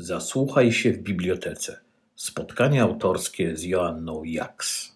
[0.00, 1.80] Zasłuchaj się w bibliotece.
[2.16, 4.92] Spotkania autorskie z Joanną Jaks.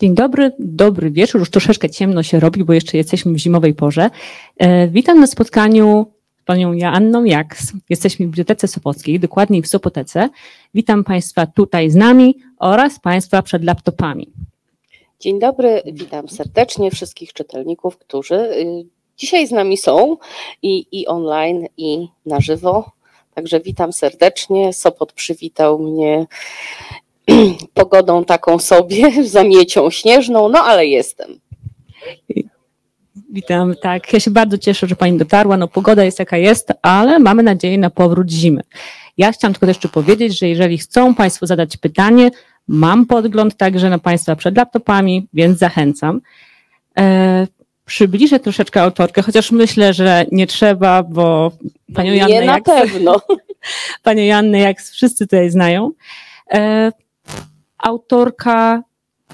[0.00, 1.40] Dzień dobry, dobry wieczór.
[1.40, 4.10] Już troszeczkę ciemno się robi, bo jeszcze jesteśmy w zimowej porze.
[4.56, 6.12] E, witam na spotkaniu
[6.44, 7.72] panią Joanną Jaks.
[7.88, 10.28] Jesteśmy w Bibliotece Sopockiej, dokładniej w Sopotece.
[10.74, 14.32] Witam Państwa tutaj z nami oraz Państwa przed laptopami.
[15.20, 20.16] Dzień dobry, witam serdecznie wszystkich czytelników, którzy y, dzisiaj z nami są
[20.62, 22.92] i, i online, i na żywo.
[23.34, 24.72] Także witam serdecznie.
[24.72, 26.26] Sopot przywitał mnie
[27.74, 31.40] pogodą taką sobie, zamiecią śnieżną, no ale jestem.
[33.32, 34.12] Witam, tak.
[34.12, 35.56] Ja się bardzo cieszę, że Pani dotarła.
[35.56, 38.62] No, pogoda jest jaka jest, ale mamy nadzieję na powrót zimy.
[39.16, 42.30] Ja chciałam tylko jeszcze powiedzieć, że jeżeli chcą Państwo zadać pytanie,
[42.68, 46.20] mam podgląd także na Państwa przed laptopami, więc zachęcam.
[46.98, 47.46] E,
[47.86, 51.52] przybliżę troszeczkę autorkę, chociaż myślę, że nie trzeba, bo
[51.94, 53.20] Panią Jannę Nie na jak, pewno.
[54.02, 55.90] Panią Jannę jak wszyscy tutaj znają.
[56.52, 56.92] E,
[57.78, 58.82] autorka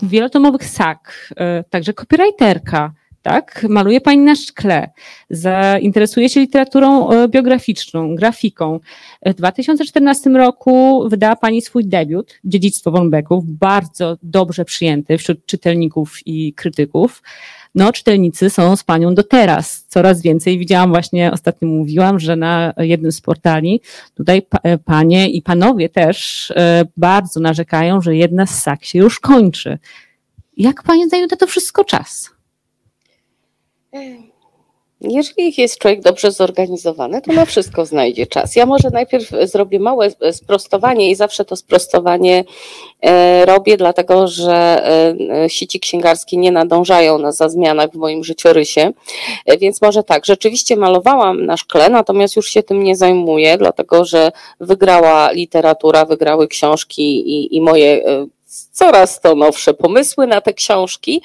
[0.03, 2.93] wielotomowych sag, e, także copywriterka,
[3.27, 3.67] tak?
[3.69, 4.91] Maluje pani na szkle,
[5.31, 8.81] zainteresuje się literaturą e, biograficzną, grafiką.
[9.27, 16.55] W 2014 roku wydała pani swój debiut, Dziedzictwo Wąbeków, bardzo dobrze przyjęty wśród czytelników i
[16.55, 17.23] krytyków.
[17.75, 19.85] No, czytelnicy są z panią do teraz.
[19.89, 23.81] Coraz więcej widziałam właśnie, ostatnio mówiłam, że na jednym z portali
[24.15, 29.21] tutaj e, panie i panowie też e, bardzo narzekają, że jedna z sak się już
[29.21, 29.79] kończy.
[30.57, 32.36] Jak pani na to wszystko czas?
[35.01, 38.57] Jeżeli jest człowiek dobrze zorganizowany, to na wszystko znajdzie czas.
[38.57, 42.45] Ja może najpierw zrobię małe sprostowanie i zawsze to sprostowanie
[43.03, 44.87] e, robię, dlatego że
[45.45, 48.93] e, sieci księgarskie nie nadążają za zmianach w moim życiorysie.
[49.47, 54.05] E, więc może tak, rzeczywiście malowałam na szkle, natomiast już się tym nie zajmuję, dlatego
[54.05, 58.03] że wygrała literatura, wygrały książki i, i moje
[58.73, 61.23] coraz to nowsze pomysły na te książki.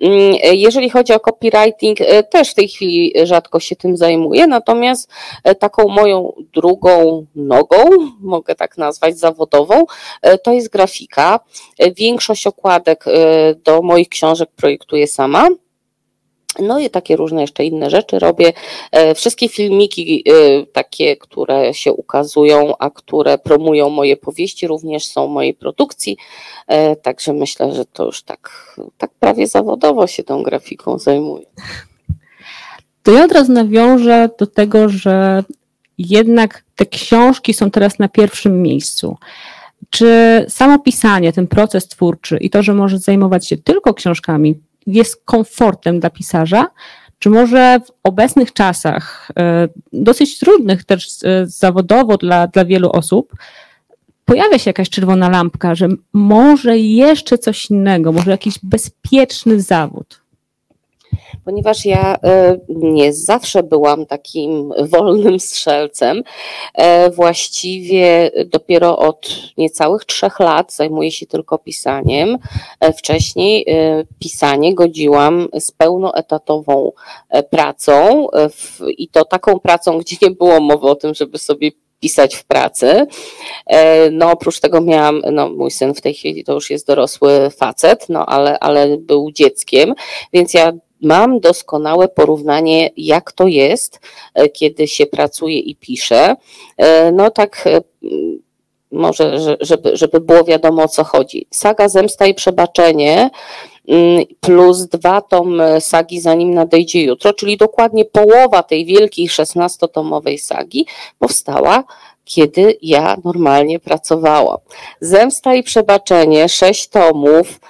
[0.00, 5.10] Mm, jeżeli chodzi o copywriting, e, też w tej chwili rzadko się tym zajmuję, natomiast
[5.44, 7.78] e, taką moją drugą nogą,
[8.20, 9.84] mogę tak nazwać zawodową,
[10.22, 11.40] e, to jest grafika.
[11.96, 13.04] Większość okładek
[13.64, 15.48] do moich książek projektuję sama.
[16.58, 18.52] No i takie różne jeszcze inne rzeczy robię.
[18.92, 25.26] E, wszystkie filmiki, e, takie, które się ukazują, a które promują moje powieści, również są
[25.26, 26.16] mojej produkcji.
[26.66, 31.46] E, także myślę, że to już tak, tak prawie zawodowo się tą grafiką zajmuję.
[33.02, 35.44] To ja od razu nawiążę do tego, że
[35.98, 39.16] jednak te książki są teraz na pierwszym miejscu.
[39.90, 40.06] Czy
[40.48, 44.54] samo pisanie, ten proces twórczy i to, że może zajmować się tylko książkami,
[44.86, 46.66] jest komfortem dla pisarza,
[47.18, 53.32] czy może w obecnych czasach, e, dosyć trudnych też e, zawodowo dla, dla wielu osób,
[54.24, 60.23] pojawia się jakaś czerwona lampka, że może jeszcze coś innego, może jakiś bezpieczny zawód?
[61.44, 66.22] Ponieważ ja e, nie zawsze byłam takim wolnym strzelcem.
[66.74, 69.28] E, właściwie dopiero od
[69.58, 72.38] niecałych trzech lat zajmuję się tylko pisaniem.
[72.80, 73.66] E, wcześniej
[74.18, 76.92] pisanie godziłam z pełnoetatową
[77.50, 78.26] pracą
[78.98, 81.70] i to taką pracą, gdzie nie było mowy o tym, żeby sobie
[82.00, 83.06] pisać w pracy.
[84.12, 88.06] No oprócz tego miałam, no mój syn w tej chwili to już jest dorosły facet,
[88.08, 89.94] no ale, ale był dzieckiem,
[90.32, 90.72] więc ja
[91.02, 94.00] mam doskonałe porównanie, jak to jest,
[94.34, 96.36] e, kiedy się pracuje i pisze.
[96.76, 97.80] E, no tak e,
[98.92, 101.46] może, żeby, żeby było wiadomo o co chodzi.
[101.50, 103.30] Saga Zemsta i Przebaczenie
[103.88, 110.86] mm, plus dwa tom sagi Zanim nadejdzie jutro, czyli dokładnie połowa tej wielkiej 16-tomowej sagi
[111.18, 111.84] powstała
[112.26, 114.58] kiedy ja normalnie pracowałam.
[115.00, 117.60] Zemsta i Przebaczenie, sześć tomów,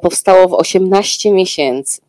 [0.00, 2.00] powstało w 18 miesięcy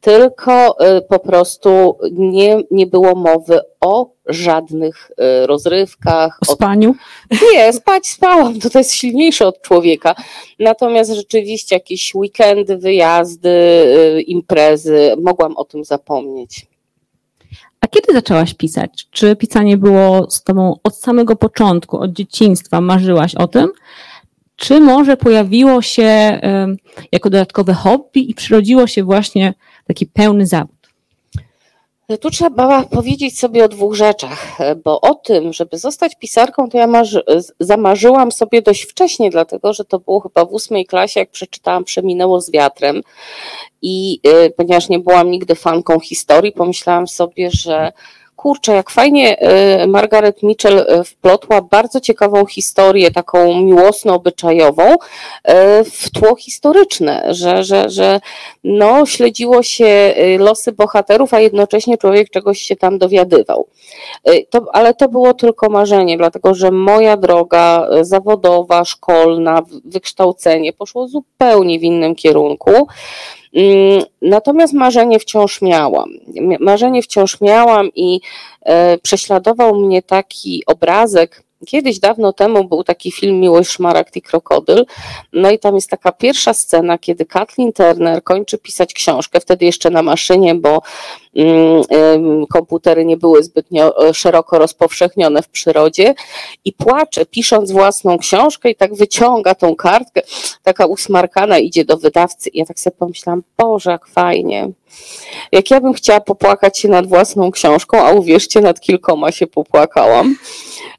[0.00, 6.38] tylko y, po prostu nie, nie było mowy o żadnych y, rozrywkach.
[6.48, 6.94] O spaniu?
[7.52, 10.14] Nie, spać spałam, to, to jest silniejsze od człowieka.
[10.58, 13.48] Natomiast rzeczywiście jakieś weekendy, wyjazdy,
[14.18, 16.66] y, imprezy, mogłam o tym zapomnieć.
[17.80, 19.06] A kiedy zaczęłaś pisać?
[19.10, 22.80] Czy pisanie było z tobą od samego początku, od dzieciństwa?
[22.80, 23.68] Marzyłaś o tym?
[24.62, 26.40] Czy może pojawiło się
[27.12, 29.54] jako dodatkowe hobby i przyrodziło się właśnie
[29.86, 30.88] taki pełny zawód?
[32.20, 36.86] Tu trzeba powiedzieć sobie o dwóch rzeczach, bo o tym, żeby zostać pisarką, to ja
[36.86, 37.22] marzy,
[37.60, 42.40] zamarzyłam sobie dość wcześnie, dlatego że to było chyba w ósmej klasie, jak przeczytałam Przeminęło
[42.40, 43.02] z wiatrem.
[43.82, 47.92] I y, ponieważ nie byłam nigdy fanką historii, pomyślałam sobie, że
[48.42, 49.36] kurczę, jak fajnie
[49.82, 54.96] y, Margaret Mitchell y, wplotła bardzo ciekawą historię, taką miłosno-obyczajową y,
[55.84, 58.20] w tło historyczne, że, że, że
[58.64, 63.66] no, śledziło się losy bohaterów, a jednocześnie człowiek czegoś się tam dowiadywał.
[64.50, 71.78] To, ale to było tylko marzenie, dlatego że moja droga zawodowa, szkolna, wykształcenie poszło zupełnie
[71.78, 72.70] w innym kierunku.
[73.56, 76.10] Mm, natomiast marzenie wciąż miałam.
[76.60, 78.20] Marzenie wciąż miałam i
[78.62, 84.86] e, prześladował mnie taki obrazek Kiedyś, dawno temu był taki film Miłość, Szmaragd i Krokodyl.
[85.32, 89.90] No i tam jest taka pierwsza scena, kiedy Kathleen Turner kończy pisać książkę, wtedy jeszcze
[89.90, 90.82] na maszynie, bo
[91.36, 96.14] mm, komputery nie były zbytnio e, szeroko rozpowszechnione w przyrodzie
[96.64, 100.22] i płacze, pisząc własną książkę i tak wyciąga tą kartkę,
[100.62, 104.70] taka usmarkana idzie do wydawcy i ja tak sobie pomyślałam, Boże, jak fajnie.
[105.52, 110.36] Jak ja bym chciała popłakać się nad własną książką, a uwierzcie, nad kilkoma się popłakałam.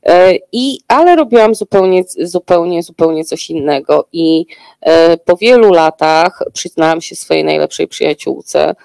[0.06, 4.08] E, I, ale robiłam zupełnie, zupełnie, zupełnie coś innego.
[4.14, 4.46] I
[4.82, 8.76] e, po wielu latach przyznałam się swojej najlepszej przyjaciółce,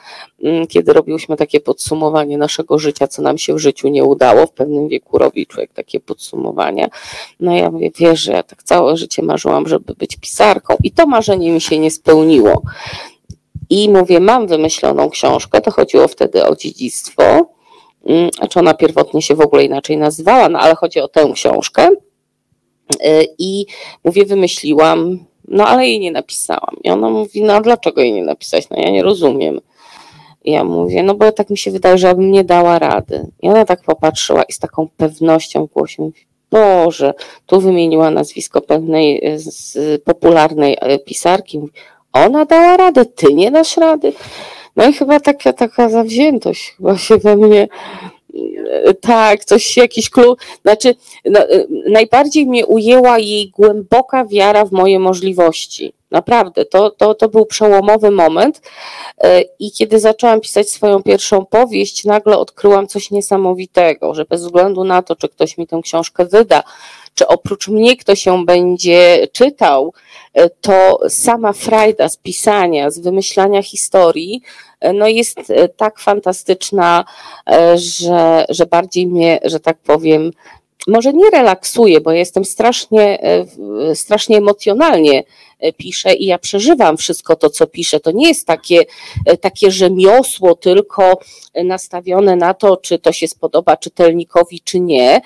[0.43, 4.47] mm, kiedy robiłyśmy takie podsumowanie naszego życia, co nam się w życiu nie udało.
[4.47, 6.89] W pewnym wieku robi człowiek takie podsumowanie.
[7.41, 11.07] No ja mówię, wiesz, że ja tak całe życie marzyłam, żeby być pisarką i to
[11.07, 12.63] marzenie mi się nie spełniło.
[13.71, 17.47] I mówię, mam wymyśloną książkę, to chodziło wtedy o dziedzictwo,
[18.07, 21.91] mm, znaczy ona pierwotnie się w ogóle inaczej nazywała, no ale chodzi o tę książkę.
[22.95, 23.67] Y, I
[24.05, 25.19] mówię, wymyśliłam,
[25.49, 26.77] no ale jej nie napisałam.
[26.85, 28.71] I ona mówi, no dlaczego jej nie napisać?
[28.71, 29.61] No ja nie rozumiem.
[30.45, 33.27] I ja mówię, no bo tak mi się wydaje, że bym nie dała rady.
[33.43, 37.15] I ona tak popatrzyła i z taką pewnością w głosie mówi, Boże,
[37.47, 39.23] tu wymieniła nazwisko pewnej
[40.05, 41.59] popularnej e, pisarki.
[41.59, 41.73] Mówi,
[42.13, 44.13] ona dała radę, ty nie dasz rady.
[44.79, 47.69] No i chyba taka, taka zawziętość chyba się we mnie
[49.01, 50.41] tak, coś, jakiś klucz.
[50.63, 50.95] Znaczy,
[51.25, 51.41] no,
[51.91, 55.93] najbardziej mnie ujęła jej głęboka wiara w moje możliwości.
[56.11, 58.61] Naprawdę, to, to, to był przełomowy moment.
[59.19, 64.85] E, I kiedy zaczęłam pisać swoją pierwszą powieść, nagle odkryłam coś niesamowitego, że bez względu
[64.85, 66.63] na to, czy ktoś mi tę książkę wyda,
[67.15, 69.95] czy oprócz mnie ktoś ją będzie czytał,
[70.35, 74.43] e, to sama frajda z pisania, z wymyślania historii,
[74.81, 75.39] e, no jest
[75.77, 77.05] tak fantastyczna,
[77.75, 80.31] że, że bardziej mnie, że tak powiem,
[80.89, 83.19] może nie relaksuje, bo jestem strasznie,
[83.95, 85.25] strasznie emocjonalnie
[85.77, 88.01] piszę i ja przeżywam wszystko to, co piszę.
[88.01, 88.85] To nie jest takie,
[89.41, 91.19] takie rzemiosło tylko
[91.65, 95.21] nastawione na to, czy to się spodoba czytelnikowi, czy nie,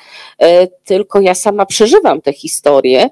[0.84, 3.08] tylko ja sama przeżywam tę historię.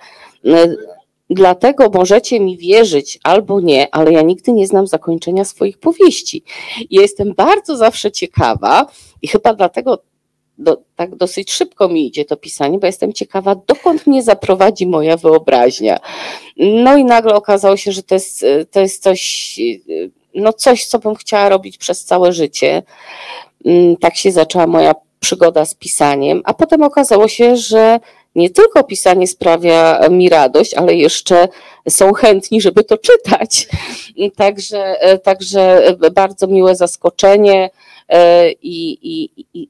[1.31, 6.43] Dlatego możecie mi wierzyć albo nie, ale ja nigdy nie znam zakończenia swoich powieści.
[6.91, 8.87] jestem bardzo zawsze ciekawa
[9.23, 10.03] i chyba dlatego
[10.61, 15.17] do, tak dosyć szybko mi idzie to pisanie, bo jestem ciekawa, dokąd mnie zaprowadzi moja
[15.17, 15.99] wyobraźnia.
[16.57, 19.57] No i nagle okazało się, że to jest, to jest coś,
[20.35, 22.83] no coś, co bym chciała robić przez całe życie.
[23.65, 28.01] Mm, tak się zaczęła moja przygoda z pisaniem, a potem okazało się, że
[28.35, 31.49] nie tylko pisanie sprawia mi radość, ale jeszcze
[31.89, 33.69] są chętni, żeby to czytać.
[34.37, 37.71] Także, także bardzo miłe zaskoczenie
[38.09, 39.69] e, i, i, i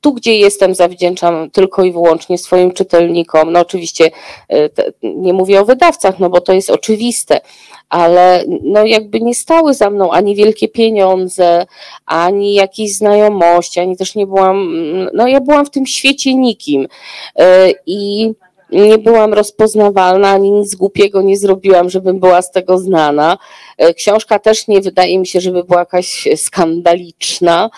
[0.00, 3.52] tu, gdzie jestem, zawdzięczam tylko i wyłącznie swoim czytelnikom.
[3.52, 4.10] No oczywiście
[4.50, 4.68] e,
[5.02, 7.40] nie mówię o wydawcach, no bo to jest oczywiste,
[7.88, 11.66] ale no jakby nie stały za mną ani wielkie pieniądze,
[12.06, 14.74] ani jakieś znajomości, ani też nie byłam,
[15.14, 16.88] no ja byłam w tym świecie nikim
[17.36, 18.32] e, i
[18.70, 23.38] nie byłam rozpoznawalna, ani nic głupiego nie zrobiłam, żebym była z tego znana.
[23.78, 27.70] E, książka też nie wydaje mi się, żeby była jakaś skandaliczna.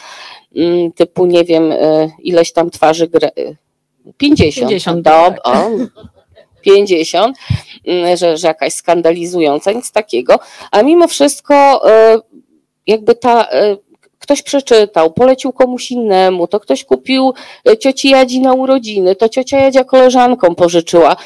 [0.56, 3.30] Mm, typu, nie wiem, e, ileś tam twarzy gry.
[4.16, 4.68] 50.
[4.68, 5.70] 50 Dob, o,
[6.62, 7.36] 50,
[7.86, 10.38] mm, że, że jakaś skandalizująca, nic takiego.
[10.70, 12.18] A mimo wszystko, e,
[12.86, 13.48] jakby ta
[14.18, 17.32] ktoś przeczytał, polecił komuś innemu, to ktoś kupił
[17.78, 21.16] cioci Jadzi na urodziny, to ciocia Jadzia koleżankom pożyczyła.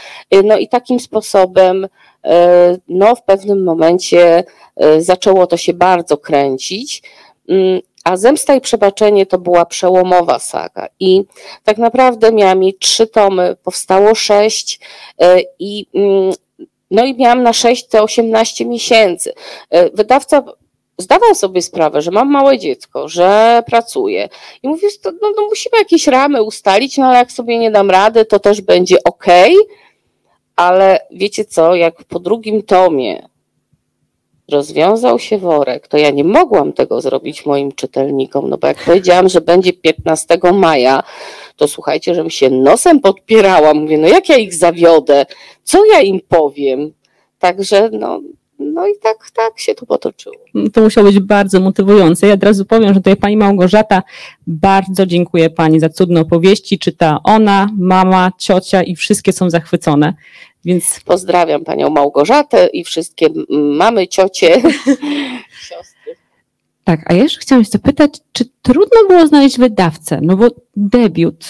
[0.45, 1.89] No i takim sposobem
[2.89, 4.45] no w pewnym momencie
[4.99, 7.03] zaczęło to się bardzo kręcić.
[8.05, 10.87] A Zemsta i Przebaczenie to była przełomowa saga.
[11.01, 11.25] I
[11.65, 14.81] tak naprawdę miałam mieć trzy tomy, powstało sześć
[15.19, 16.33] e, i mm,
[16.91, 19.33] no i miałam na sześć te osiemnaście miesięcy.
[19.71, 20.43] E, wydawca
[20.99, 24.29] zdawał sobie sprawę, że mam małe dziecko, że pracuję
[24.63, 28.25] i mówię, no, no musimy jakieś ramy ustalić, no ale jak sobie nie dam rady,
[28.25, 29.27] to też będzie ok,
[30.57, 33.29] ale wiecie co, jak po drugim tomie
[34.51, 39.29] rozwiązał się worek, to ja nie mogłam tego zrobić moim czytelnikom, no bo jak powiedziałam,
[39.29, 41.03] że będzie 15 maja,
[41.57, 45.27] to słuchajcie, żebym się nosem podpierała, mówię, no jak ja ich zawiodę,
[45.63, 46.93] co ja im powiem,
[47.39, 48.21] także no,
[48.59, 50.37] no i tak, tak się to potoczyło.
[50.73, 52.27] To musiało być bardzo motywujące.
[52.27, 54.03] Ja od razu powiem, że tutaj pani Małgorzata,
[54.47, 56.79] bardzo dziękuję pani za cudne opowieści.
[56.79, 60.15] Czyta ona, mama, ciocia i wszystkie są zachwycone.
[60.65, 64.63] Więc pozdrawiam panią Małgorzatę i wszystkie mamy, ciocie,
[65.69, 66.17] siostry.
[66.85, 70.19] Tak, a jeszcze chciałam się zapytać, czy trudno było znaleźć wydawcę?
[70.23, 71.47] No bo debiut.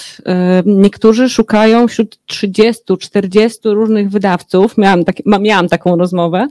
[0.67, 4.79] Niektórzy szukają wśród 30, 40 różnych wydawców.
[4.79, 6.47] Miałam, tak, miałam taką rozmowę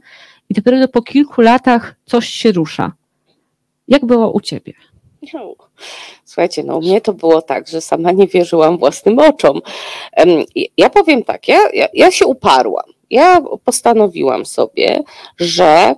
[0.50, 2.92] i dopiero po kilku latach coś się rusza.
[3.88, 4.74] Jak było u ciebie?
[5.34, 5.56] No,
[6.26, 9.62] słuchajcie, no u mnie to było tak, że sama nie wierzyłam własnym oczom.
[10.78, 12.86] Ja powiem tak, ja, ja, ja się uparłam.
[13.10, 15.04] Ja postanowiłam sobie,
[15.38, 15.96] że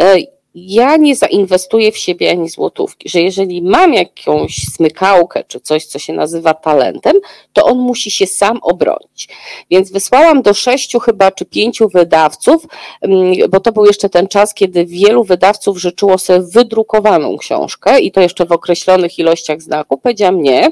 [0.00, 0.16] e,
[0.54, 5.98] ja nie zainwestuję w siebie ani złotówki, że jeżeli mam jakąś smykałkę czy coś, co
[5.98, 7.16] się nazywa talentem,
[7.52, 9.28] to on musi się sam obronić.
[9.70, 12.66] Więc wysłałam do sześciu chyba czy pięciu wydawców,
[13.00, 18.12] mm, bo to był jeszcze ten czas, kiedy wielu wydawców życzyło sobie wydrukowaną książkę i
[18.12, 20.00] to jeszcze w określonych ilościach znaków.
[20.02, 20.70] Powiedziałam nie,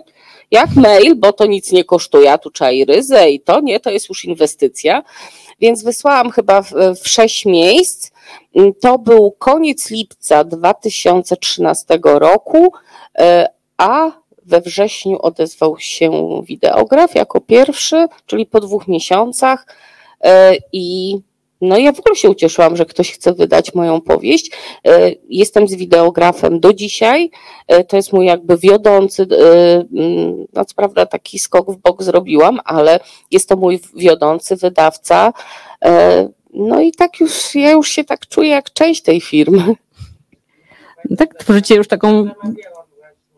[0.50, 3.80] jak mail, bo to nic nie kosztuje, a tu trzeba i ryzę i to nie,
[3.80, 5.02] to jest już inwestycja.
[5.60, 6.72] Więc wysłałam chyba w,
[7.02, 8.11] w sześć miejsc
[8.80, 12.72] to był koniec lipca 2013 roku,
[13.18, 14.10] e, a
[14.44, 19.66] we wrześniu odezwał się wideograf jako pierwszy, czyli po dwóch miesiącach.
[20.24, 21.18] E, I
[21.60, 24.50] no ja w ogóle się ucieszyłam, że ktoś chce wydać moją powieść.
[25.28, 27.30] Jestem z wideografem do dzisiaj.
[27.88, 29.26] To jest mój jakby wiodący,
[30.52, 35.32] no co prawda taki skok w bok zrobiłam, ale jest to mój wiodący wydawca.
[36.52, 39.74] No i tak już, ja już się tak czuję jak część tej firmy.
[41.10, 42.30] No tak, tworzycie już taką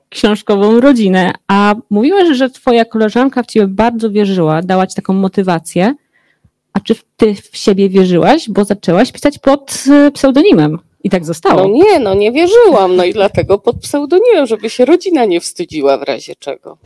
[0.08, 5.94] książkową rodzinę, a mówiłaś, że twoja koleżanka w ciebie bardzo wierzyła, dała ci taką motywację.
[6.72, 10.78] A czy ty w siebie wierzyłaś, bo zaczęłaś pisać pod e, pseudonimem?
[11.04, 11.60] I tak zostało.
[11.60, 15.98] No nie, no nie wierzyłam, no i dlatego pod pseudonimem, żeby się rodzina nie wstydziła
[15.98, 16.78] w razie czego.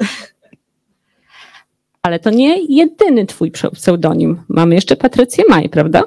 [2.02, 4.42] Ale to nie jedyny twój pseudonim.
[4.49, 6.02] Mamy jeszcze Patrycję Maj, prawda?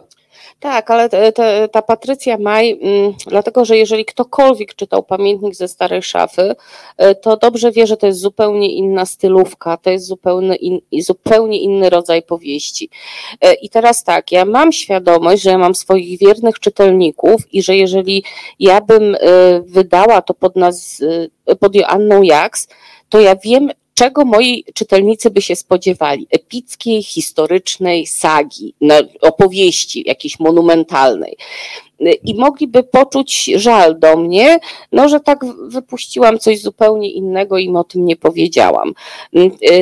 [0.62, 5.68] Tak, ale te, te, ta Patrycja Maj, mm, dlatego że jeżeli ktokolwiek czytał pamiętnik ze
[5.68, 6.56] starej szafy,
[7.04, 11.60] y, to dobrze wie, że to jest zupełnie inna stylówka, to jest zupełnie, in, zupełnie
[11.60, 12.90] inny rodzaj powieści.
[13.46, 17.76] Y, I teraz tak, ja mam świadomość, że ja mam swoich wiernych czytelników i że
[17.76, 18.24] jeżeli
[18.60, 19.18] ja bym y,
[19.66, 21.04] wydała to pod nas,
[21.60, 22.68] pod Joanną Jaks,
[23.10, 26.28] to ja wiem, czego moi czytelnicy by się spodziewali?
[26.32, 28.74] Epickiej, historycznej sagi,
[29.22, 31.38] opowieści jakiejś monumentalnej.
[32.24, 34.60] I mogliby poczuć żal do mnie,
[34.92, 38.94] no, że tak wypuściłam coś zupełnie innego i im o tym nie powiedziałam.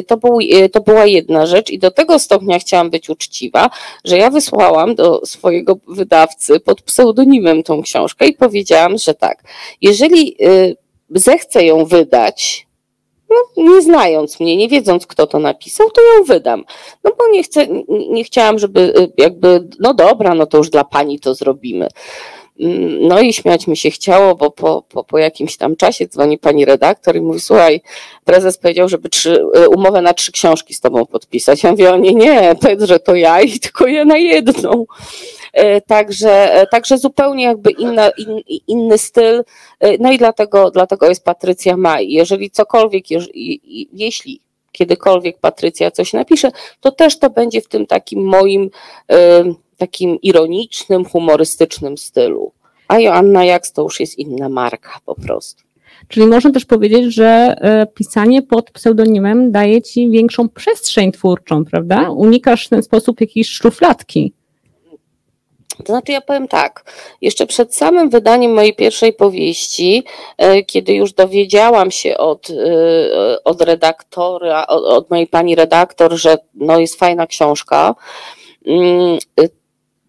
[0.08, 0.40] To, był,
[0.72, 3.70] to była jedna rzecz, i do tego stopnia chciałam być uczciwa,
[4.06, 9.44] że ja wysłałam do swojego wydawcy pod pseudonimem tą książkę i powiedziałam, że tak,
[9.82, 10.76] jeżeli y,
[11.10, 12.69] zechce ją wydać,
[13.30, 16.64] no, nie znając mnie, nie wiedząc, kto to napisał, to ją wydam.
[17.04, 20.84] No bo nie, chcę, nie chciałam, żeby y, jakby, no dobra, no to już dla
[20.84, 21.88] pani to zrobimy.
[23.00, 26.66] No i śmiać mi się chciało, bo po, po, po jakimś tam czasie dzwoni pani
[26.66, 27.82] redaktor i mówi, słuchaj,
[28.26, 31.64] prezes powiedział, żeby trzy, y, umowę na trzy książki z tobą podpisać.
[31.64, 34.86] Ja mówię, o nie, nie, powiedz, że to ja i tylko ja na jedną.
[35.54, 39.44] E, także, e, także zupełnie jakby inna, in, inny styl.
[39.80, 42.10] E, no i dlatego, dlatego jest Patrycja Maj.
[42.10, 43.06] Jeżeli cokolwiek,
[43.94, 48.70] jeśli kiedykolwiek Patrycja coś napisze, to też to będzie w tym takim moim
[49.80, 52.52] takim ironicznym, humorystycznym stylu.
[52.88, 55.64] A Joanna Jaks to już jest inna marka po prostu.
[56.08, 57.56] Czyli można też powiedzieć, że
[57.96, 62.10] pisanie pod pseudonimem daje ci większą przestrzeń twórczą, prawda?
[62.10, 64.34] Unikasz w ten sposób jakiejś szufladki.
[65.78, 66.84] To znaczy, ja powiem tak,
[67.22, 70.04] jeszcze przed samym wydaniem mojej pierwszej powieści,
[70.38, 76.38] e, kiedy już dowiedziałam się od, e, od redaktora, od, od mojej pani redaktor, że
[76.56, 77.96] no jest fajna książka,
[78.66, 79.18] mm,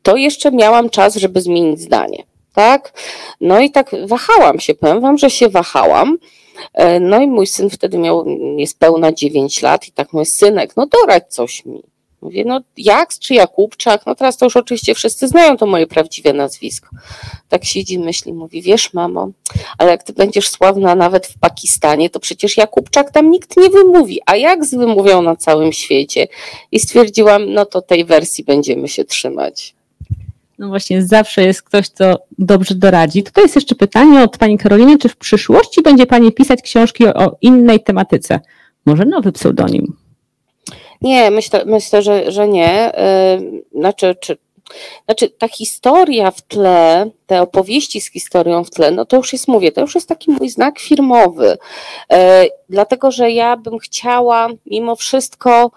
[0.02, 2.24] to jeszcze miałam czas, żeby zmienić zdanie.
[2.54, 2.92] Tak?
[3.40, 6.18] No i tak wahałam się, powiem wam, że się wahałam.
[6.74, 10.86] E, no i mój syn wtedy miał niespełna 9 lat i tak mój synek, no
[10.86, 11.82] doradź coś mi.
[12.22, 14.06] Mówię, no Jaks czy Jakubczak?
[14.06, 16.88] No teraz to już oczywiście wszyscy znają to moje prawdziwe nazwisko.
[17.48, 19.30] Tak siedzi, myśli, mówi, wiesz mamo,
[19.78, 24.20] ale jak ty będziesz sławna nawet w Pakistanie, to przecież Jakubczak tam nikt nie wymówi,
[24.26, 26.28] a Jaks wymówią na całym świecie.
[26.72, 29.74] I stwierdziłam, no to tej wersji będziemy się trzymać.
[30.60, 33.22] No właśnie, zawsze jest ktoś, kto dobrze doradzi.
[33.22, 37.36] Tutaj jest jeszcze pytanie od pani Karoliny, czy w przyszłości będzie pani pisać książki o,
[37.40, 38.40] innej tematyce?
[38.86, 39.96] Może nowy pseudonim?
[41.00, 42.92] Nie, myślę, myślę że, że nie.
[43.74, 44.38] Znaczy, czy,
[45.04, 49.48] znaczy, ta historia w tle, te opowieści z historią w tle, no to już jest,
[49.48, 51.58] mówię, to już jest taki mój znak firmowy.
[52.68, 55.70] Dlatego, że ja bym chciała mimo wszystko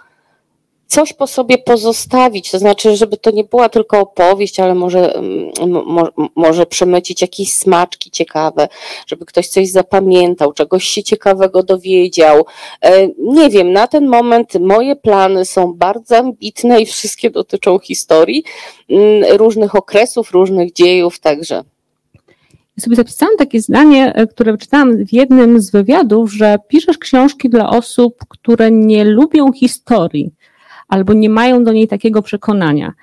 [0.93, 5.51] coś po sobie pozostawić, to znaczy, żeby to nie była tylko opowieść, ale może, mm,
[5.85, 8.67] mo, może przemycić jakieś smaczki ciekawe,
[9.07, 12.45] żeby ktoś coś zapamiętał, czegoś się ciekawego dowiedział.
[12.81, 18.43] E, nie wiem, na ten moment moje plany są bardzo ambitne i wszystkie dotyczą historii,
[18.89, 21.63] mm, różnych okresów, różnych dziejów, także.
[22.77, 27.49] Ja sobie zapisałam takie zdanie, e, które czytałam w jednym z wywiadów, że piszesz książki
[27.49, 30.31] dla osób, które nie lubią historii
[30.87, 32.93] albo nie mają do niej takiego przekonania.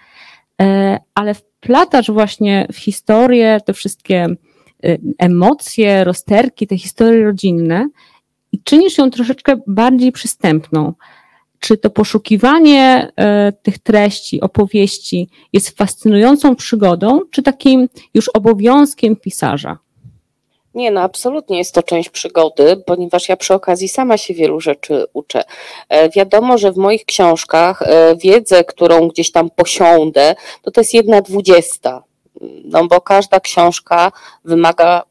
[0.61, 4.37] E, ale wplatasz właśnie w historię te wszystkie e,
[5.19, 7.89] emocje, rozterki, te historie rodzinne
[8.53, 10.93] i czynisz ją troszeczkę bardziej przystępną.
[11.59, 19.79] Czy to poszukiwanie e, tych treści, opowieści jest fascynującą przygodą, czy takim już obowiązkiem pisarza?
[20.75, 25.05] Nie, no absolutnie jest to część przygody, ponieważ ja przy okazji sama się wielu rzeczy
[25.13, 25.45] uczę.
[25.89, 30.95] E, wiadomo, że w moich książkach e, wiedzę, którą gdzieś tam posiądę, to to jest
[30.95, 32.03] jedna dwudziesta.
[32.65, 34.13] No bo każda książka
[34.45, 35.03] wymaga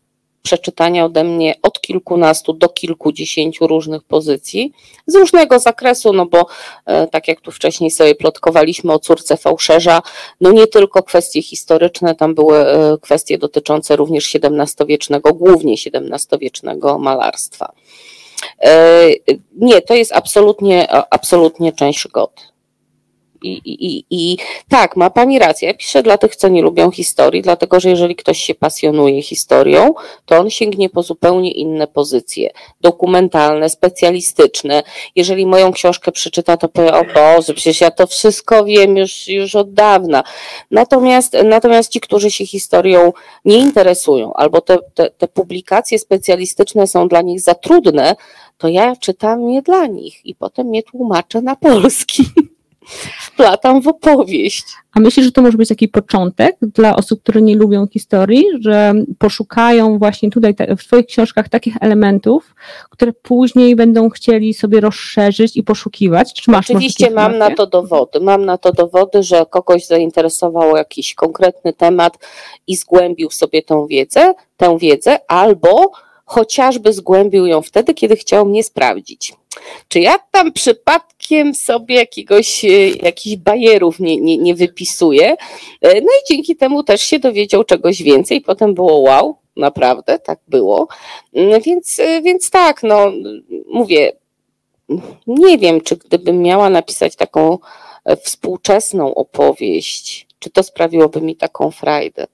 [0.43, 4.74] przeczytania ode mnie od kilkunastu do kilkudziesięciu różnych pozycji
[5.08, 6.46] z różnego zakresu, no bo
[6.86, 10.01] e, tak jak tu wcześniej sobie plotkowaliśmy o córce fałszerza,
[10.41, 17.72] no nie tylko kwestie historyczne, tam były e, kwestie dotyczące również XVII-wiecznego, głównie XVII-wiecznego malarstwa.
[18.62, 19.08] E,
[19.58, 22.49] nie, to jest absolutnie, absolutnie część szkody.
[23.41, 24.38] I, i, I
[24.69, 25.67] tak, ma Pani rację.
[25.67, 29.93] Ja piszę dla tych, co nie lubią historii, dlatego że jeżeli ktoś się pasjonuje historią,
[30.25, 32.50] to on sięgnie po zupełnie inne pozycje
[32.81, 34.84] dokumentalne, specjalistyczne.
[35.15, 39.55] Jeżeli moją książkę przeczyta, to powie: O Boże, przecież ja to wszystko wiem już, już
[39.55, 40.24] od dawna.
[40.72, 43.14] Natomiast, natomiast ci, którzy się historią
[43.46, 48.16] nie interesują, albo te, te, te publikacje specjalistyczne są dla nich za trudne,
[48.57, 52.24] to ja czytam je dla nich i potem je tłumaczę na polski.
[53.22, 54.66] wplatam w opowieść.
[54.94, 58.94] A myślisz, że to może być taki początek dla osób, które nie lubią historii, że
[59.18, 62.56] poszukają właśnie tutaj w Twoich książkach takich elementów,
[62.90, 66.34] które później będą chcieli sobie rozszerzyć i poszukiwać?
[66.34, 68.20] Czy masz Oczywiście mam na to dowody.
[68.20, 72.18] Mam na to dowody, że kogoś zainteresował jakiś konkretny temat
[72.68, 75.92] i zgłębił sobie tą wiedzę, tę wiedzę, albo
[76.25, 79.34] chociażby zgłębił ją wtedy, kiedy chciał mnie sprawdzić.
[79.88, 85.35] Czy ja tam przypadkiem sobie jakiegoś, e, jakichś bajerów nie, nie, nie wypisuję?
[85.81, 88.42] E, no i dzięki temu też się dowiedział czegoś więcej.
[88.42, 90.88] Potem było wow, naprawdę tak było.
[91.33, 93.12] Mm, więc, e, więc tak, no
[93.68, 94.12] mówię,
[95.27, 97.57] nie wiem, czy gdybym miała napisać taką
[98.24, 102.27] współczesną opowieść, czy to sprawiłoby mi taką frajdę.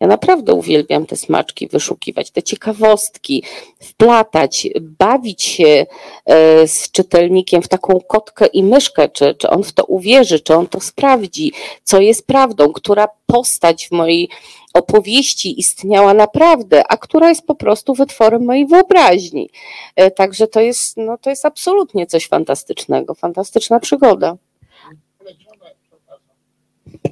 [0.00, 3.42] Ja naprawdę uwielbiam te smaczki wyszukiwać, te ciekawostki,
[3.80, 5.86] wplatać, bawić się
[6.26, 10.54] e, z czytelnikiem w taką kotkę i myszkę, czy, czy on w to uwierzy, czy
[10.54, 11.52] on to sprawdzi,
[11.84, 14.28] co jest prawdą, która postać w mojej
[14.74, 19.50] opowieści istniała naprawdę, a która jest po prostu wytworem mojej wyobraźni.
[19.96, 24.36] E, także to jest, no, to jest absolutnie coś fantastycznego, fantastyczna przygoda.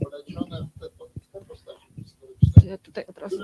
[0.00, 0.68] Polecione,
[2.78, 3.36] tutaj od razu...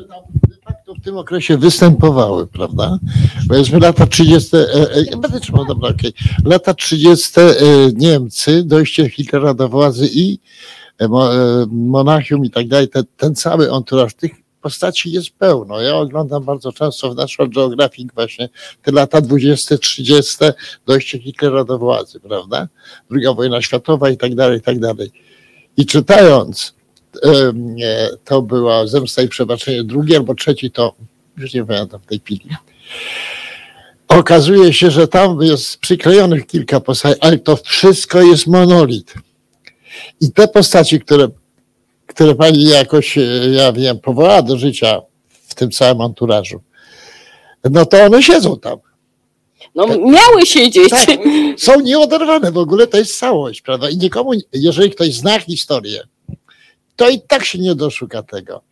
[0.65, 2.99] facto w tym okresie występowały, prawda?
[3.49, 4.57] Powiedzmy lata 30.
[4.57, 4.61] E,
[5.13, 5.95] e, będę trzymał, dobra.
[6.45, 7.41] Lata 30.
[7.41, 7.55] E,
[7.95, 10.39] Niemcy, dojście Hitlera do władzy i
[11.69, 15.81] Monachium i tak dalej, ten, ten cały entourage tych postaci jest pełno.
[15.81, 18.49] Ja oglądam bardzo często w National Geographic właśnie
[18.83, 20.37] te lata 20, 30,
[20.87, 22.69] dojście Hitlera do władzy, prawda?
[23.11, 25.11] Druga wojna światowa i tak dalej, i tak dalej.
[25.77, 26.78] I czytając
[28.25, 30.95] to była Zemsta i Przebaczenie drugi albo trzeci to,
[31.37, 32.49] już nie pamiętam w tej chwili.
[34.09, 39.15] Okazuje się, że tam jest przyklejonych kilka postaci, ale to wszystko jest monolit.
[40.21, 41.29] I te postaci, które,
[42.07, 43.19] które pani jakoś,
[43.53, 46.61] ja wiem, powołała do życia w tym całym anturażu,
[47.71, 48.79] no to one siedzą tam.
[49.75, 50.91] No miały siedzieć.
[50.91, 51.19] Tak,
[51.59, 53.91] są nieoderwane w ogóle, to jest całość, prawda?
[53.91, 56.01] I nikomu, jeżeli ktoś zna historię,
[56.99, 58.63] to i tak się nie doszuka tego.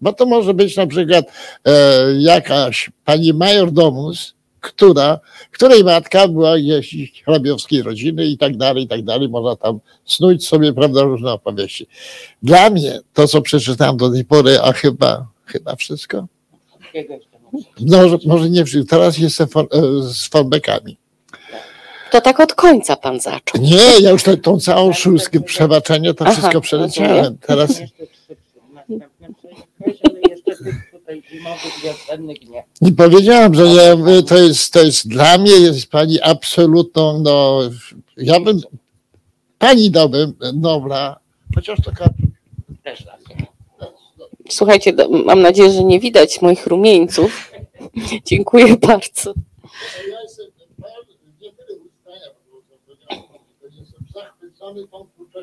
[0.00, 1.26] Bo to może być na przykład
[1.64, 1.72] e,
[2.18, 8.88] jakaś pani major domus, która, której matka była jeździć hrabiowskiej rodziny i tak dalej, i
[8.88, 9.28] tak dalej.
[9.28, 11.86] Można tam snuć sobie, prawda, różne opowieści.
[12.42, 16.26] Dla mnie to, co przeczytałem do tej pory, a chyba, chyba wszystko.
[17.80, 18.96] No, może nie wszystko.
[18.96, 20.96] Teraz jestem e, z fallbackami.
[22.10, 23.62] To tak od końca pan zaczął.
[23.62, 27.38] Nie, ja już tę- tą całą szóstkę przebaczenie to Aha, wszystko przeleciałem.
[27.38, 27.80] Teraz
[32.80, 33.64] nie powiedziałam, że
[33.96, 37.60] nie, to, jest, to jest dla mnie jest pani absolutną, no
[38.16, 38.60] ja bym
[39.58, 41.18] pani dałbym Nobla,
[41.54, 42.08] chociaż to ka-
[44.50, 47.52] Słuchajcie, do- mam nadzieję, że nie widać moich rumieńców.
[48.24, 49.34] Dziękuję bardzo.
[50.10, 50.46] Ja jestem
[51.40, 52.58] nie tyle uznania, bo
[53.78, 54.04] jestem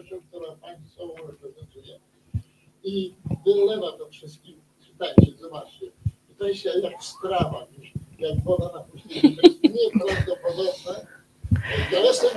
[0.03, 1.99] którą pani sobą reprezentuje
[2.83, 3.13] i
[3.45, 4.55] wylewa to wszystkim.
[4.87, 5.85] Czytajcie, zobaczcie.
[6.31, 7.67] I to jest jak strawa,
[8.19, 9.35] jak woda na pustyni.
[9.35, 11.07] To jest nieprawdopodobne.
[11.91, 12.29] Ja jestem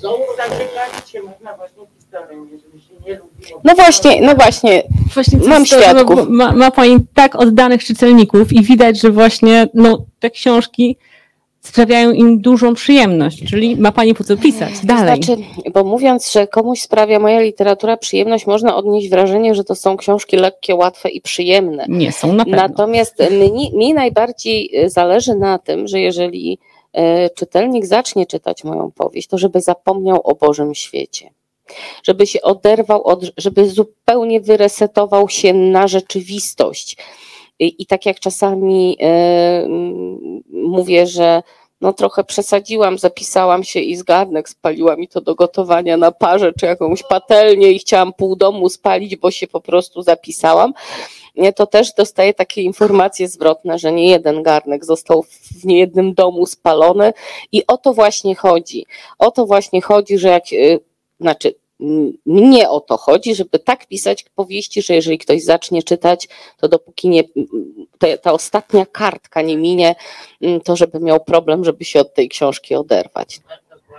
[0.00, 0.36] założony.
[0.36, 3.60] Zaczekać się można właśnie historią, jeżeli się nie lubiło.
[3.64, 4.82] No właśnie, no właśnie.
[5.14, 6.28] Właśnie Mam to, świadków.
[6.28, 10.96] Ma, ma Pani tak oddanych czytelników i widać, że właśnie no, te książki
[11.64, 15.20] sprawiają im dużą przyjemność, czyli ma Pani po co pisać dalej.
[15.20, 19.74] To znaczy, bo mówiąc, że komuś sprawia moja literatura przyjemność, można odnieść wrażenie, że to
[19.74, 21.84] są książki lekkie, łatwe i przyjemne.
[21.88, 22.62] Nie są na pewno.
[22.62, 23.14] Natomiast
[23.52, 26.58] mi, mi najbardziej e, zależy na tym, że jeżeli
[26.92, 31.30] e, czytelnik zacznie czytać moją powieść, to żeby zapomniał o Bożym świecie.
[32.02, 36.96] Żeby się oderwał, od, żeby zupełnie wyresetował się na rzeczywistość.
[37.58, 39.68] I, tak jak czasami e,
[40.50, 41.42] mówię, że
[41.80, 46.52] no trochę przesadziłam, zapisałam się i z garnek spaliła mi to do gotowania na parze
[46.60, 50.72] czy jakąś patelnię i chciałam pół domu spalić, bo się po prostu zapisałam
[51.54, 57.12] to też dostaję takie informacje zwrotne, że nie jeden garnek został w niejednym domu spalony
[57.52, 58.86] i o to właśnie chodzi.
[59.18, 60.80] O to właśnie chodzi, że jak, y,
[61.20, 61.54] znaczy
[62.26, 66.28] mnie o to chodzi, żeby tak pisać powieści, że jeżeli ktoś zacznie czytać,
[66.60, 67.24] to dopóki nie,
[67.98, 69.94] te, ta ostatnia kartka nie minie,
[70.42, 73.40] m, to żeby miał problem, żeby się od tej książki oderwać.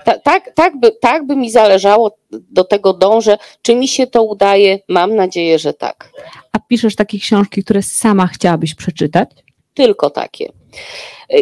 [0.05, 3.37] Ta, tak, tak, by, tak by mi zależało, do tego dążę.
[3.61, 4.79] Czy mi się to udaje?
[4.89, 6.11] Mam nadzieję, że tak.
[6.51, 9.29] A piszesz takie książki, które sama chciałabyś przeczytać?
[9.75, 10.51] tylko takie.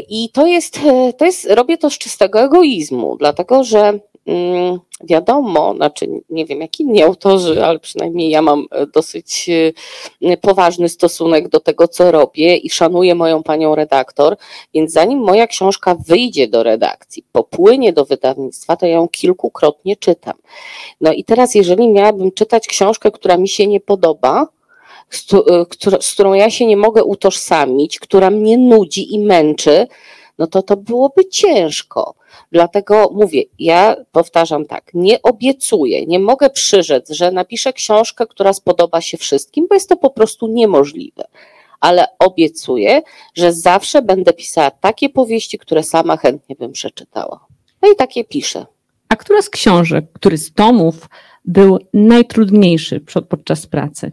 [0.10, 0.80] I to jest,
[1.18, 4.00] to jest, robię to z czystego egoizmu, dlatego że mm,
[5.04, 9.50] wiadomo, znaczy nie wiem jak inni autorzy, ale przynajmniej ja mam dosyć
[10.22, 14.38] e, poważny stosunek do tego, co robię i szanuję moją panią redaktor,
[14.74, 20.36] więc zanim moja książka wyjdzie do redakcji, popłynie do wydawnictwa, to ja ją kilkukrotnie czytam.
[21.02, 24.48] No i teraz, jeżeli miałabym czytać książkę, która mi się nie podoba,
[25.70, 29.88] która- z którą ja się nie mogę utożsamić, która mnie nudzi i męczy,
[30.44, 32.16] no to to byłoby ciężko.
[32.52, 39.02] Dlatego mówię, ja powtarzam tak, nie obiecuję, nie mogę przyrzec, że napiszę książkę, która spodoba
[39.02, 41.24] się wszystkim, bo jest to po prostu niemożliwe.
[41.80, 43.02] Ale obiecuję,
[43.36, 47.46] że zawsze będę pisała takie powieści, które sama chętnie bym przeczytała.
[47.82, 48.66] No i takie piszę.
[49.10, 51.10] A która z książek, który z tomów
[51.46, 54.12] był najtrudniejszy podczas pracy?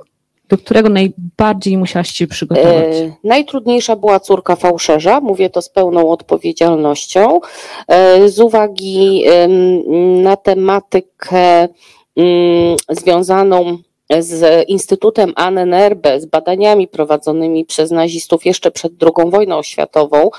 [0.50, 2.96] Do którego najbardziej musiałaś się przygotować?
[2.96, 7.40] E, najtrudniejsza była córka fałszerza, mówię to z pełną odpowiedzialnością,
[7.88, 11.68] e, z uwagi em, na tematykę
[12.16, 13.78] mm, związaną
[14.18, 20.30] z Instytutem Annenerbe, z badaniami prowadzonymi przez nazistów jeszcze przed II wojną światową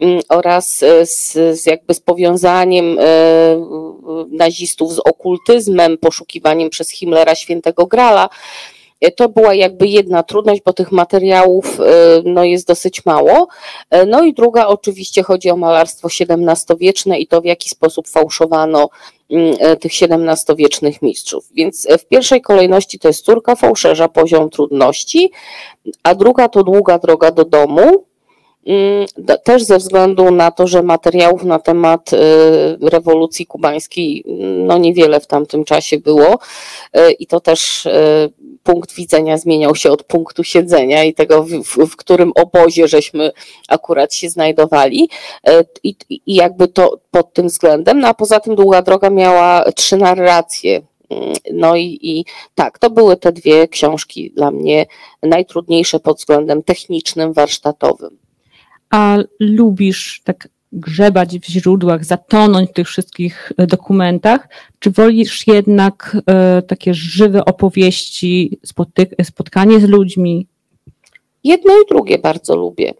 [0.00, 3.04] mm, oraz e, z, z jakby z powiązaniem e,
[4.30, 8.28] nazistów z okultyzmem, poszukiwaniem przez Himmlera świętego Grala.
[9.00, 11.84] E, To była jakby jedna trudność, bo tych materiałów e,
[12.24, 13.48] no, jest dosyć mało.
[13.90, 18.88] E, No i druga oczywiście chodzi o malarstwo XVII-wieczne i to w jaki sposób fałszowano
[19.30, 21.48] mm, tych XVII-wiecznych mistrzów.
[21.54, 25.30] Więc w pierwszej kolejności to jest córka fałszerza, poziom trudności,
[26.02, 28.04] a druga to długa droga do domu.
[28.66, 29.06] Mm,
[29.44, 32.10] Też ze względu na to, że materiałów na temat
[32.82, 36.38] rewolucji kubańskiej mm, no niewiele w tamtym czasie było
[37.18, 37.88] i to też
[38.66, 43.32] punkt widzenia zmieniał się od punktu siedzenia i tego, w, w, w którym obozie żeśmy
[43.68, 45.08] akurat się znajdowali.
[45.46, 48.00] E, I, I jakby to pod tym względem.
[48.00, 50.82] No a poza tym długa droga miała trzy narracje.
[51.10, 52.24] Mm, No i, i
[52.54, 54.86] tak, to były te dwie książki dla mnie
[55.22, 58.18] najtrudniejsze pod względem technicznym, warsztatowym.
[58.90, 66.16] A lubisz tak grzebać w źródłach, zatonąć w tych wszystkich e, dokumentach, czy wolisz jednak
[66.26, 70.46] e, takie żywe opowieści, spotyk- spotkanie z ludźmi?
[71.46, 72.94] Jedno i drugie bardzo lubię.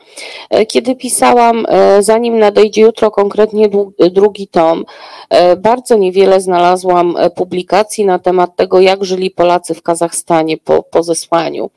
[0.51, 3.69] E, Kiedy pisałam, e, zanim nadejdzie jutro, konkretnie
[4.11, 4.85] drugi tom,
[5.31, 11.03] e, bardzo niewiele znalazłam publikacji na temat tego, jak żyli Polacy w Kazachstanie po, po
[11.03, 11.71] zesłaniu.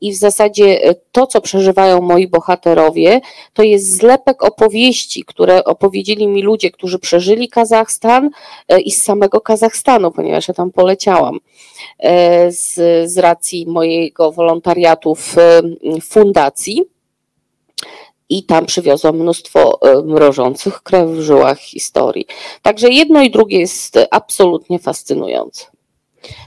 [0.00, 3.20] I w zasadzie to, co przeżywają moi bohaterowie,
[3.52, 8.30] to jest zlepek opowieści, które opowiedzieli mi ludzie, którzy przeżyli Kazachstan
[8.84, 11.38] i z samego Kazachstanu, ponieważ ja tam poleciałam
[12.50, 12.74] z,
[13.10, 15.62] z racji mojego wolontariatu w e,
[16.02, 16.82] fundacji.
[18.28, 22.26] I tam przywiozłam mnóstwo e, mrożących krew w żyłach historii.
[22.62, 25.66] Także jedno i drugie jest e, absolutnie fascynujące.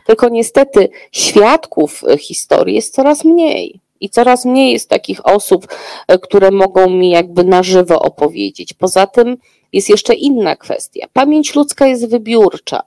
[0.06, 3.80] Tylko niestety świadków e, historii jest coraz mniej.
[4.00, 5.68] I coraz mniej jest takich osób,
[6.08, 8.74] e, które mogą mi jakby na żywo opowiedzieć.
[8.74, 9.38] Poza tym
[9.74, 11.08] jest jeszcze inna kwestia.
[11.14, 12.84] Pamięć ludzka jest wybiórcza.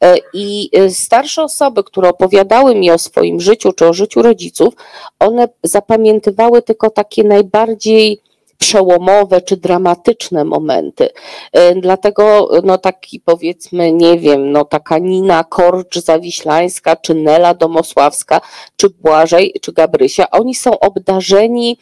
[0.00, 4.74] E, I e, starsze osoby, które opowiadały mi o swoim życiu czy o życiu rodziców,
[5.18, 8.20] one zapamiętywały tylko takie najbardziej
[8.58, 11.08] przełomowe czy dramatyczne momenty.
[11.52, 18.40] E, Dlatego no taki powiedzmy, nie wiem, no taka Nina Korcz Zawiślańska, czy Nela Domosławska,
[18.76, 21.78] czy Błażej, czy Gabrysia, oni są obdarzeni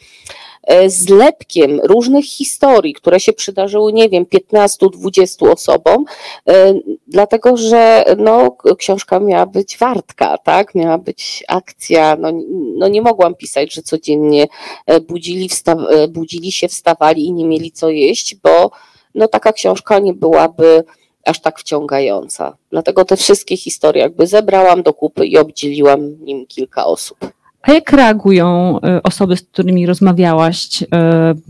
[0.87, 6.05] zlepkiem różnych historii, które się przydarzyły, nie wiem, 15-20 osobom,
[6.49, 6.73] e,
[7.07, 10.75] dlatego że no, książka miała być wartka, tak?
[10.75, 12.15] Miała być akcja.
[12.15, 12.31] No,
[12.77, 14.47] no nie mogłam pisać, że codziennie
[14.85, 18.71] e, budzili, wsta- e, budzili się, wstawali i nie mieli co jeść, bo
[19.15, 20.83] no, taka książka nie byłaby
[21.25, 22.57] aż tak wciągająca.
[22.71, 27.17] Dlatego te wszystkie historie jakby zebrałam do kupy i obdzieliłam nim kilka osób.
[27.61, 30.87] A jak reagują e, osoby, z którymi rozmawiałaś, e,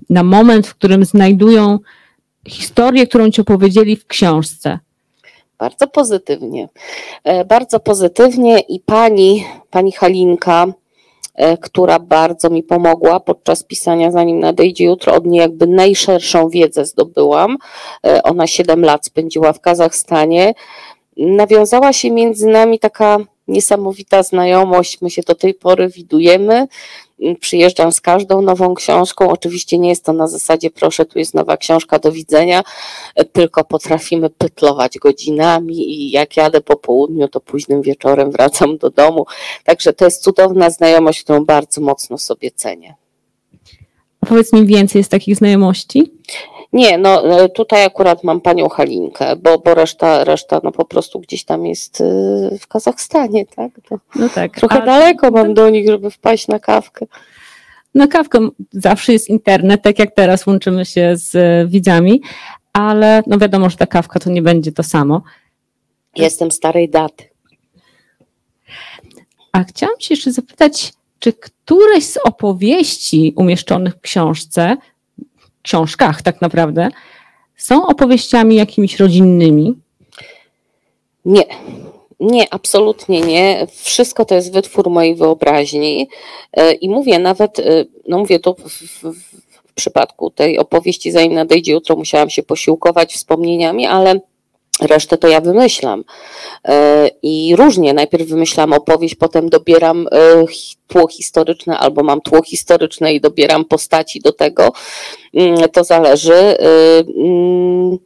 [0.10, 1.80] na moment, w którym znajdują
[2.48, 4.80] historię, którą ci opowiedzieli w książce?
[5.58, 6.70] Bardzo pozytywnie.
[7.24, 10.66] E, Bardzo pozytywnie i pani, pani Halinka,
[11.62, 17.58] która bardzo mi pomogła podczas pisania, zanim nadejdzie jutro, od niej jakby najszerszą wiedzę zdobyłam.
[18.24, 20.54] Ona 7 lat spędziła w Kazachstanie.
[21.18, 23.18] Nawiązała się między nami taka
[23.52, 25.02] niesamowita znajomość.
[25.02, 26.68] My się do tej pory widujemy.
[27.40, 29.30] Przyjeżdżam z każdą nową książką.
[29.30, 32.64] Oczywiście nie jest to na zasadzie, proszę, tu jest nowa książka, do widzenia,
[33.32, 39.26] tylko potrafimy pytlować godzinami i jak jadę po południu, to późnym wieczorem wracam do domu.
[39.64, 42.96] Także to jest cudowna znajomość, którą bardzo mocno sobie cenię.
[44.28, 46.12] Powiedz mi więcej jest takich znajomości?
[46.74, 51.20] Nie, no e, tutaj akurat mam panią Halinkę, bo, bo reszta, reszta no po prostu
[51.20, 53.72] gdzieś tam jest y, w Kazachstanie, tak?
[53.90, 54.56] To No tak.
[54.56, 57.06] trochę A daleko mam do nich, żeby wpaść na kawkę.
[57.96, 62.22] Na kawkę zawsze jest internet, tak jak teraz łączymy się z e, widzami,
[62.74, 65.22] ale no wiadomo, że ta kawka to nie będzie to samo.
[66.16, 67.24] Jestem starej daty.
[69.52, 74.78] A chciałam się jeszcze zapytać, czy któreś z opowieści umieszczonych w książce,
[75.62, 76.90] książkach tak naprawdę,
[77.58, 79.76] są opowieściami jakimiś rodzinnymi?
[81.26, 81.46] Nie.
[82.20, 83.68] Nie, absolutnie nie.
[83.72, 86.10] Wszystko to jest wytwór mojej wyobraźni.
[86.54, 89.14] E, I mówię nawet, e, no mówię to w, w,
[89.68, 94.20] w przypadku tej opowieści, zanim nadejdzie jutro, musiałam się posiłkować wspomnieniami, ale
[94.82, 96.04] resztę to ja wymyślam.
[96.68, 100.46] E, I różnie, najpierw wymyślam opowieść, potem dobieram e,
[100.88, 104.72] tło historyczne, albo mam tło historyczne i dobieram postaci do tego.
[105.34, 106.34] Mm, To zależy.
[106.34, 106.58] E,
[107.18, 107.98] mm,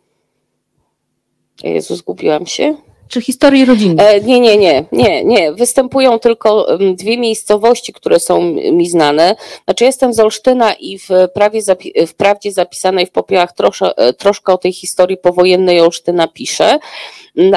[1.63, 2.75] Jezu, zgubiłam się.
[3.07, 4.07] Czy historii rodzinne?
[4.07, 5.53] E, nie, nie, nie, nie, nie.
[5.53, 8.41] Występują tylko dwie miejscowości, które są
[8.71, 9.35] mi znane.
[9.65, 14.13] Znaczy, jestem z Olsztyna i w, prawie zapi- w prawdzie zapisanej w popiołach trosze, e,
[14.13, 16.79] troszkę o tej historii powojennej Olsztyna piszę,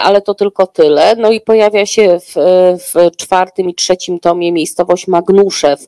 [0.03, 1.17] ale to tylko tyle.
[1.17, 2.35] No i pojawia się w,
[2.79, 5.87] w czwartym i trzecim tomie miejscowość Magnuszew.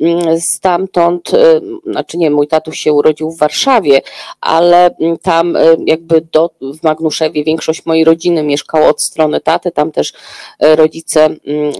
[0.00, 4.02] Mm, Stamtąd, e, znaczy nie, mój tatuś się urodził w Warszawie,
[4.40, 9.70] ale mm, tam e, jakby do, w Magnuszewie większość mojej rodziny mieszkała od strony taty,
[9.70, 10.12] tam też
[10.58, 11.38] e, rodzice, mm,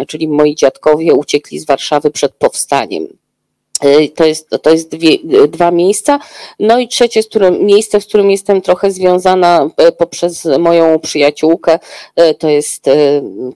[0.09, 3.20] czyli moi dziadkowie uciekli z Warszawy przed powstaniem.
[3.81, 6.19] E, To jest, to jest dwie, dwa miejsca.
[6.59, 11.79] No i trzecie z którym, miejsce, w którym jestem trochę związana e, poprzez moją przyjaciółkę,
[12.17, 12.85] e, to jest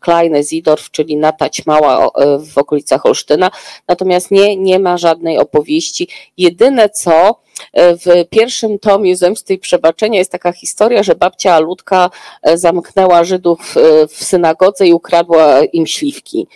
[0.00, 3.50] Kleine Zidorf, czyli Natać Mała o- e, w okolicach Olsztyna.
[3.88, 6.08] Natomiast nie, nie ma żadnej opowieści.
[6.36, 12.10] Jedyne co, w pierwszym tomie Zemsty i Przebaczenia jest taka historia, że babcia Alutka
[12.42, 13.74] e, zamknęła Żydów
[14.08, 16.46] w synagodze i ukradła im śliwki.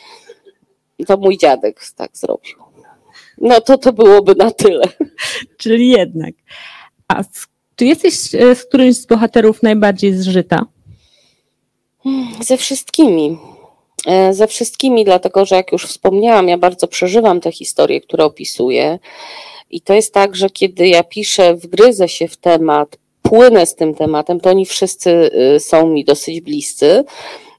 [1.07, 2.68] To mój dziadek tak zrobił.
[3.41, 4.85] No to to byłoby na tyle.
[5.61, 6.35] Czyli jednak.
[7.09, 7.47] A z
[7.77, 10.67] Czy jesteś e, z którymś z bohaterów najbardziej zżyta?
[12.41, 13.39] Ze wszystkimi.
[14.07, 18.99] E, Ze wszystkimi, dlatego że jak już wspomniałam, ja bardzo przeżywam te historie, które opisuję.
[19.71, 23.95] I to jest tak, że kiedy ja piszę, wgryzę się w temat, płynę z tym
[23.95, 27.05] tematem, to oni wszyscy y, są mi dosyć bliscy.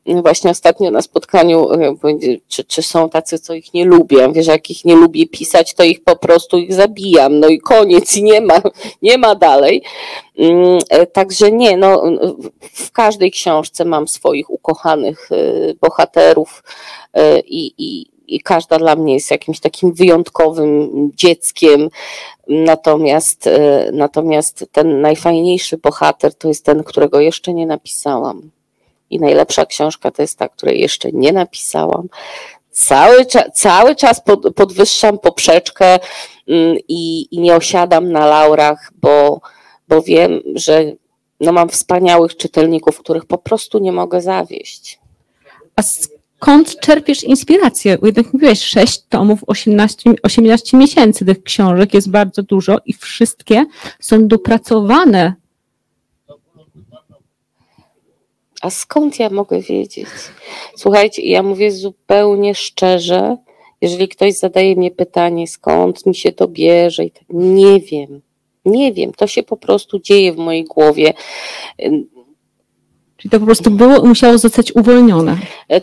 [0.06, 4.32] Właśnie ostatnio na spotkaniu, y, czy, czy są tacy, co ich nie lubię.
[4.34, 7.40] Wiesz, jak ich nie lubię pisać, to ich po prostu ich zabijam.
[7.40, 8.62] No i koniec, i nie ma,
[9.02, 9.84] nie ma dalej.
[10.38, 12.04] Mm, e, Także nie, no,
[12.62, 16.64] w każdej książce mam swoich ukochanych y, bohaterów
[17.18, 21.90] y, i, i, i każda dla mnie jest jakimś takim wyjątkowym dzieckiem.
[22.48, 23.52] Natomiast, y,
[23.94, 28.52] natomiast ten najfajniejszy bohater to jest ten, którego jeszcze nie napisałam.
[29.10, 32.08] I najlepsza książka to jest ta, której jeszcze nie napisałam.
[32.72, 36.00] Cały, cały czas pod, podwyższam poprzeczkę
[36.48, 39.42] mm, i, i nie osiadam na laurach, bo,
[39.88, 40.92] bo wiem, że
[41.40, 45.00] no mam wspaniałych czytelników, których po prostu nie mogę zawieść.
[45.76, 47.98] A skąd czerpiesz inspirację?
[47.98, 53.66] Bo jednak mówiłeś 6 tomów, 18, 18 miesięcy tych książek jest bardzo dużo i wszystkie
[54.00, 55.34] są dopracowane.
[58.62, 60.08] A skąd ja mogę wiedzieć?
[60.76, 63.38] Słuchajcie, ja mówię zupełnie szczerze,
[63.82, 68.22] jeżeli ktoś zadaje mnie pytanie, skąd mi się to bierze, i tak, nie wiem.
[68.66, 71.14] Nie wiem, to się po prostu dzieje w mojej głowie.
[73.18, 75.38] Czyli to po prostu było musiało zostać uwolnione.
[75.72, 75.82] E,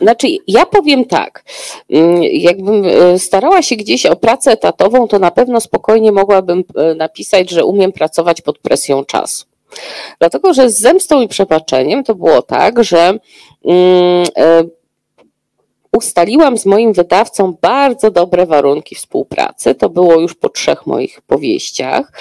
[0.00, 1.44] Znaczy, ja powiem tak,
[1.90, 6.94] mm, jakbym e, starała się gdzieś o pracę etatową, to na pewno spokojnie mogłabym e,
[6.94, 9.51] napisać, że umiem pracować pod presją czasu.
[10.18, 13.18] Dlatego, że z zemstą i przebaczeniem to było tak, że
[13.64, 14.64] mm, e,
[15.92, 19.74] ustaliłam z moim wydawcą bardzo dobre warunki współpracy.
[19.74, 22.12] To było już po trzech moich powieściach.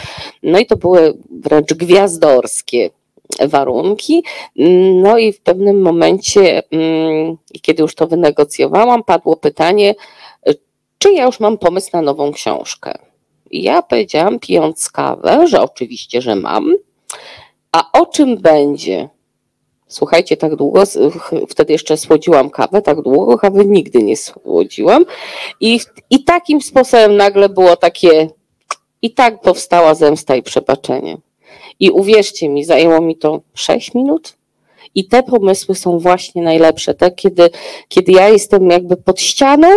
[0.44, 2.90] No i to były wręcz gwiazdorskie
[3.40, 4.24] warunki.
[4.96, 9.96] No i w pewnym momencie, mm, kiedy już to wynegocjowałam, padło pytanie,
[10.98, 12.94] czy ja już mam pomysł na nową książkę.
[13.52, 16.76] I ja powiedziałam, pijąc kawę, że oczywiście, że mam.
[17.72, 19.10] A o czym będzie?
[19.88, 20.84] Słuchajcie, tak długo,
[21.50, 25.06] wtedy jeszcze słodziłam kawę, tak długo kawy nigdy nie słodziłam.
[25.60, 25.80] I,
[26.10, 28.30] I takim sposobem nagle było takie,
[29.02, 31.18] i tak powstała zemsta i przebaczenie.
[31.80, 34.38] I uwierzcie mi, zajęło mi to 6 minut.
[34.96, 36.94] I te pomysły są właśnie najlepsze.
[36.94, 37.50] Te, kiedy,
[37.88, 39.68] kiedy ja jestem jakby pod ścianą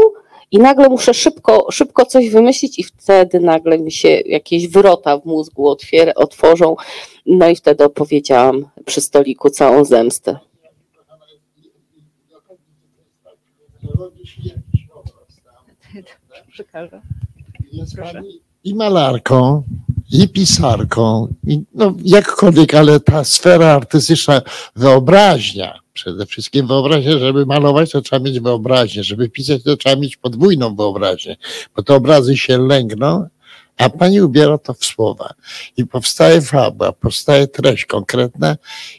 [0.50, 5.24] i nagle muszę szybko, szybko coś wymyślić, i wtedy nagle mi się jakieś wrota w
[5.24, 6.76] mózgu otwier- otworzą.
[7.26, 10.38] No i wtedy opowiedziałam przy stoliku całą zemstę.
[17.72, 19.62] Jest pani i malarką,
[20.12, 24.42] i pisarką, i no jakkolwiek, ale ta sfera artystyczna,
[24.76, 30.16] wyobraźnia, przede wszystkim wyobraźnia, żeby malować, to trzeba mieć wyobraźnię, żeby pisać, to trzeba mieć
[30.16, 31.36] podwójną wyobraźnię,
[31.76, 33.26] bo te obrazy się lęgną,
[33.78, 35.34] a pani ubiera to w słowa
[35.76, 38.56] i powstaje fabuła, powstaje treść konkretna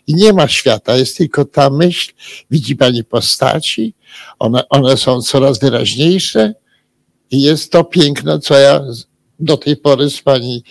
[0.08, 2.14] i nie ma świata, jest tylko ta myśl,
[2.52, 3.94] widzi pani postaci,
[4.40, 6.54] one, one są coraz wyraźniejsze
[7.32, 8.82] i jest to piękno, co ja
[9.40, 10.64] do tej pory z pani,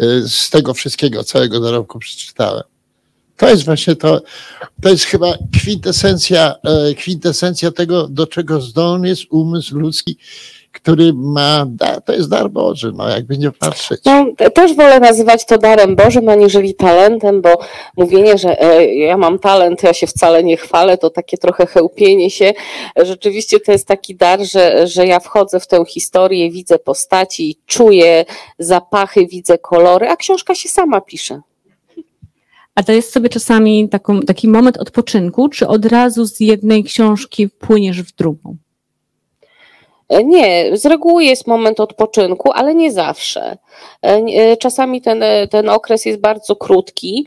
[0.00, 2.62] y, z tego wszystkiego, całego dorobku przeczytałem.
[3.36, 4.22] To jest właśnie to,
[4.82, 10.16] to jest chyba kwintesencja, e, kwintesencja tego, do czego zdolny jest umysł ludzki,
[10.72, 14.00] który ma, da- to jest dar Boży, no jakby nie patrzeć.
[14.04, 17.58] No, te- też wolę nazywać to darem Bożym, aniżeli talentem, bo
[17.96, 22.30] mówienie, że e, ja mam talent, ja się wcale nie chwalę, to takie trochę chełpienie
[22.30, 22.52] się.
[22.96, 28.24] Rzeczywiście to jest taki dar, że, że ja wchodzę w tę historię, widzę postaci, czuję
[28.58, 31.40] zapachy, widzę kolory, a książka się sama pisze.
[32.74, 38.02] A dajesz sobie czasami taką, taki moment odpoczynku, czy od razu z jednej książki płyniesz
[38.02, 38.56] w drugą?
[40.12, 43.56] E, Nie, z reguły jest moment odpoczynku, ale nie zawsze.
[44.02, 47.26] E, e, Czasami ten, ten okres jest bardzo krótki.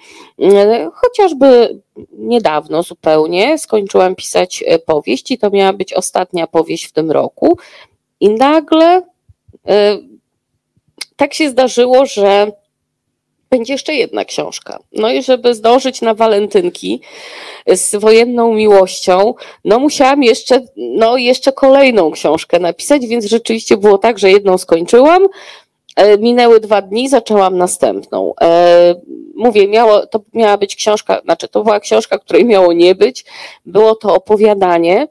[0.94, 1.80] Chociażby
[2.12, 7.58] niedawno zupełnie skończyłam pisać powieść i to miała być ostatnia powieść w tym roku.
[8.20, 9.02] I nagle
[11.16, 12.52] tak się zdarzyło, że
[13.58, 14.80] będzie jeszcze jedna książka.
[14.92, 17.02] No i żeby zdążyć na walentynki
[17.68, 19.34] z wojenną miłością,
[19.66, 25.28] no musiałam jeszcze, no jeszcze kolejną książkę napisać, więc rzeczywiście było tak, że jedną skończyłam,
[25.96, 28.34] e, minęły dwa dni, zaczęłam następną.
[28.42, 28.96] E,
[29.36, 33.26] Mówię, miało, to miała być książka, znaczy to była książka, której miało nie być,
[33.66, 35.08] było to opowiadanie,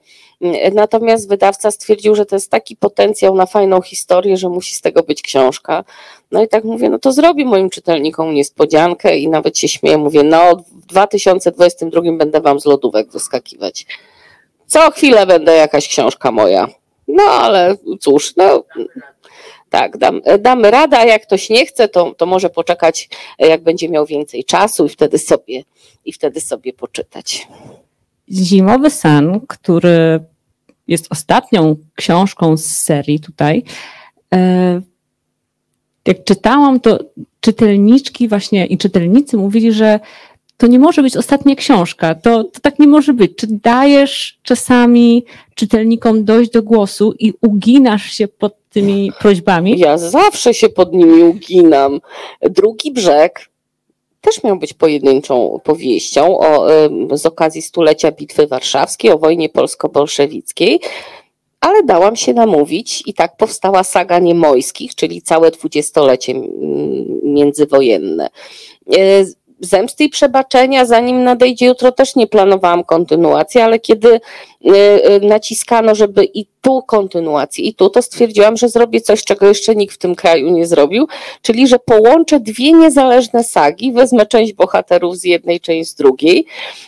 [0.72, 5.02] Natomiast wydawca stwierdził, że to jest taki potencjał na fajną historię, że musi z tego
[5.02, 5.84] być książka.
[6.30, 10.22] No i tak mówię, no to zrobię moim czytelnikom niespodziankę i nawet się śmieję, mówię,
[10.22, 13.86] no w 2022 będę wam z lodówek wyskakiwać.
[14.66, 16.68] Co chwilę będę jakaś książka moja.
[17.08, 18.64] No ale cóż, no
[19.70, 23.08] tak, dam, damy radę, a jak ktoś nie chce, to, to może poczekać,
[23.38, 25.62] jak będzie miał więcej czasu i wtedy sobie,
[26.04, 27.48] i wtedy sobie poczytać.
[28.32, 30.20] Zimowy sen, który
[30.88, 33.62] jest ostatnią książką z serii tutaj.
[34.34, 34.80] e,
[36.06, 36.98] Jak czytałam, to
[37.40, 40.00] czytelniczki właśnie i czytelnicy mówili, że
[40.56, 42.14] to nie może być ostatnia książka.
[42.14, 43.36] To, to tak nie może być.
[43.36, 49.78] Czy dajesz czasami czytelnikom dojść do głosu i uginasz się pod tymi prośbami?
[49.78, 52.00] Ja zawsze się pod nimi uginam.
[52.50, 53.50] Drugi brzeg
[54.24, 56.66] też miał być pojedynczą powieścią o,
[57.16, 60.80] z okazji stulecia Bitwy Warszawskiej, o wojnie polsko-bolszewickiej,
[61.60, 66.54] ale dałam się namówić i tak powstała saga Niemojskich, czyli całe dwudziestolecie mm,
[67.22, 68.28] międzywojenne.
[69.64, 74.20] Zemsty i przebaczenia, zanim nadejdzie jutro, też nie planowałam kontynuacji, ale kiedy e,
[75.04, 79.76] e, naciskano, żeby i tu kontynuację, i tu, to stwierdziłam, że zrobię coś, czego jeszcze
[79.76, 81.08] nikt w tym kraju nie zrobił,
[81.42, 86.46] czyli że połączę dwie niezależne sagi, wezmę część bohaterów z jednej, część z drugiej.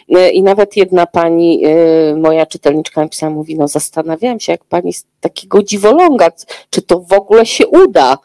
[0.09, 1.62] E, I nawet jedna pani,
[2.16, 6.31] moja czytelniczka napisała, mówi, no zastanawiałam się, jak pani z takiego dziwoląga,
[6.70, 8.18] czy to w ogóle się uda.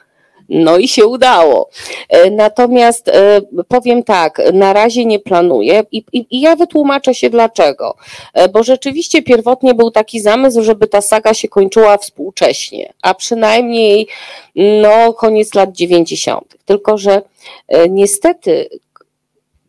[0.51, 1.69] No i się udało.
[2.09, 7.29] E, Natomiast e, powiem tak, na razie nie planuję i, i, i ja wytłumaczę się
[7.29, 7.95] dlaczego.
[8.33, 14.07] E, Bo rzeczywiście pierwotnie był taki zamysł, żeby ta saga się kończyła współcześnie, a przynajmniej
[14.55, 16.57] no, koniec lat 90.
[16.65, 17.21] Tylko, że
[17.89, 18.69] niestety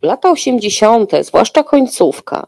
[0.02, 2.46] lata 80., zwłaszcza końcówka,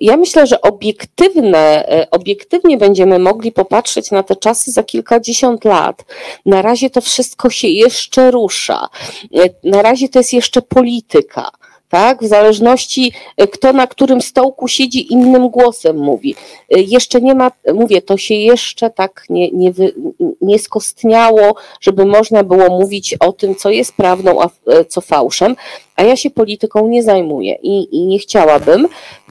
[0.00, 6.04] ja myślę, że obiektywne, e, obiektywnie będziemy mogli popatrzeć na te czasy za kilkadziesiąt lat.
[6.46, 8.88] Na razie to wszystko się jeszcze rusza.
[9.34, 11.50] E, Na razie to jest jeszcze polityka.
[11.88, 16.34] Tak, w zależności e, kto na którym stołku siedzi, innym głosem mówi.
[16.70, 19.94] Jeszcze nie ma, mówię, to się jeszcze tak nie, nie, wy,
[20.40, 24.48] nie skostniało, żeby można było mówić o tym, co jest prawdą, a
[24.88, 25.56] co fałszem,
[26.00, 28.88] a ja się polityką nie zajmuję i, i nie chciałabym.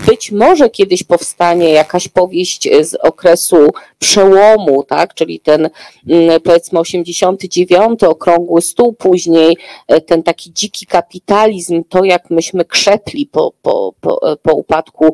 [0.07, 3.57] Być może kiedyś powstanie jakaś powieść e, z okresu
[3.99, 5.69] przełomu, tak, czyli ten
[6.09, 9.57] mm, powiedzmy 89, okrągły stół później,
[9.87, 15.13] e, ten taki dziki kapitalizm, to jak myśmy krzepli po, po, po, e, po upadku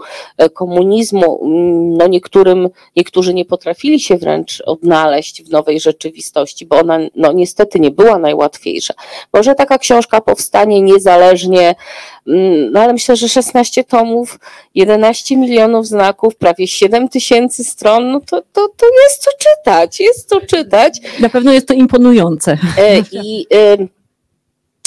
[0.53, 6.99] komunizmu, mm, no niektórym, niektórzy nie potrafili się wręcz odnaleźć w nowej rzeczywistości, bo ona
[7.15, 8.93] no niestety nie była najłatwiejsza.
[9.33, 11.44] Może taka książka powstanie niezależnie,
[12.27, 14.39] mm, no ale myślę, że 16 tomów,
[14.75, 20.29] 11 milionów znaków, prawie 7 tysięcy stron, no to, to, to jest co czytać, jest
[20.29, 20.99] co czytać.
[21.19, 22.57] Na pewno jest to imponujące.
[22.77, 23.77] E, I, e,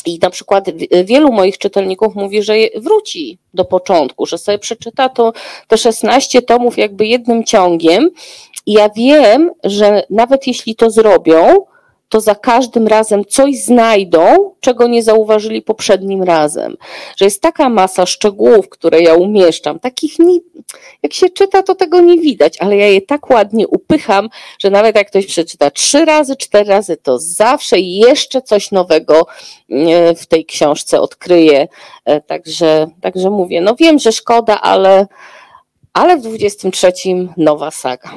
[0.06, 0.64] I na przykład
[1.04, 5.32] wielu moich czytelników mówi, że wróci do początku, że sobie przeczyta to
[5.68, 8.11] te 16 tomów jakby jednym ciągiem.
[8.66, 11.66] I ja wiem, że nawet jeśli to zrobią,
[12.09, 16.76] to za każdym razem coś znajdą, czego nie zauważyli poprzednim razem.
[17.16, 20.16] Że jest taka masa szczegółów, które ja umieszczam, takich
[21.02, 24.28] jak się czyta, to tego nie widać, ale ja je tak ładnie upycham,
[24.59, 29.26] że nawet jak ktoś przeczyta trzy razy, cztery razy, to zawsze jeszcze coś nowego
[29.70, 31.68] e, w tej książce odkryje.
[32.26, 35.06] Także, także mówię, no wiem, że szkoda, ale,
[35.92, 36.92] ale w 23
[37.36, 38.11] nowa saga.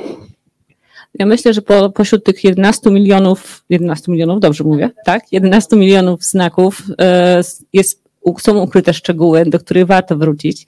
[1.20, 5.24] Ja myślę, że po, pośród tych 11 milionów, 11 milionów, dobrze mówię, tak?
[5.32, 7.42] 11 milionów znaków e,
[7.74, 8.04] jest,
[8.40, 10.68] są ukryte szczegóły, do których warto wrócić.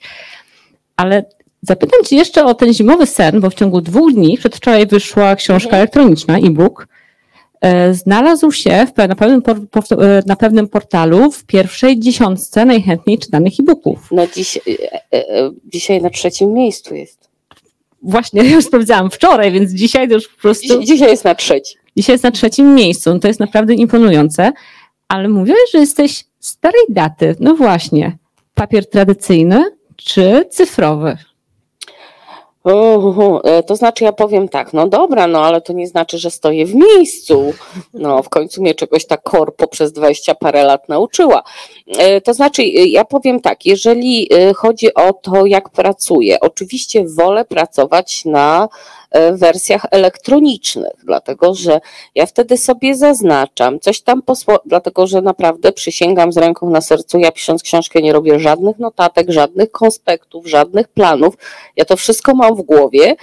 [0.96, 1.24] Ale
[1.62, 5.66] zapytam Cię jeszcze o ten zimowy sen, bo w ciągu dwóch dni, przedwczoraj wyszła książka
[5.66, 5.80] Mhm.
[5.80, 6.88] elektroniczna, e-book.
[7.60, 9.42] E, Znalazł się na, pewnym,
[9.90, 14.08] e, na pewnym portalu w pierwszej dziesiątce najchętniej czytanych e-booków.
[14.12, 14.58] No dziś,
[15.64, 17.23] dzisiaj na trzecim miejscu jest.
[18.04, 20.78] Właśnie, ja już sprawdzałam wczoraj, więc dzisiaj to już po prostu...
[20.80, 21.80] Dziś, dzisiaj jest na trzecim.
[21.96, 23.14] Dzisiaj jest na trzecim miejscu.
[23.14, 24.52] No To jest naprawdę imponujące.
[25.08, 27.36] Ale mówiłeś, że jesteś starej daty.
[27.40, 28.18] No właśnie.
[28.54, 29.64] Papier tradycyjny
[29.96, 31.18] czy cyfrowy?
[32.64, 36.30] Uhu, e, To znaczy, ja powiem tak, no dobra, no ale to nie znaczy, że
[36.30, 37.52] stoję w miejscu.
[37.94, 41.42] No, w końcu mnie czegoś ta korpo przez 20 parę lat nauczyła.
[41.98, 47.44] E, To znaczy, e, ja powiem tak, jeżeli chodzi o to, jak pracuję, oczywiście wolę
[47.44, 48.68] pracować na
[49.32, 51.80] wersjach elektronicznych, dlatego że
[52.14, 57.18] ja wtedy sobie zaznaczam, coś tam posło, dlatego że naprawdę przysięgam z ręką na sercu,
[57.18, 61.34] ja pisząc książkę nie robię żadnych notatek, żadnych konspektów, żadnych planów,
[61.76, 63.16] ja to wszystko mam w głowie.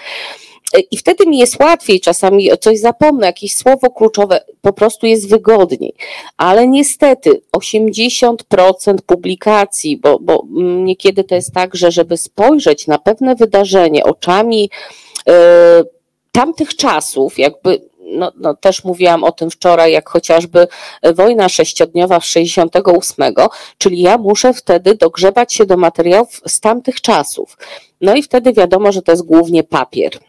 [0.91, 5.93] I wtedy mi jest łatwiej, czasami coś zapomnę, jakieś słowo kluczowe, po prostu jest wygodniej.
[6.37, 8.35] Ale niestety 80%
[9.05, 10.43] publikacji, bo, bo
[10.83, 14.69] niekiedy to jest tak, że żeby spojrzeć na pewne wydarzenie oczami
[16.31, 20.67] tamtych czasów, jakby no, no, też mówiłam o tym wczoraj, jak chociażby
[21.15, 23.33] wojna sześciodniowa w 68,
[23.77, 27.57] czyli ja muszę wtedy dogrzebać się do materiałów z tamtych czasów.
[28.01, 30.19] No i wtedy wiadomo, że to jest głównie papier.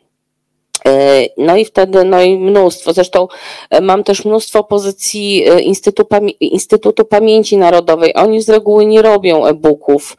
[0.87, 2.93] E, no i wtedy, no i mnóstwo.
[2.93, 3.29] Zresztą
[3.71, 8.15] e, mam też mnóstwo pozycji e, Instytutu, Instytutu Pamięci Narodowej.
[8.15, 10.17] Oni z reguły nie robią e-booków,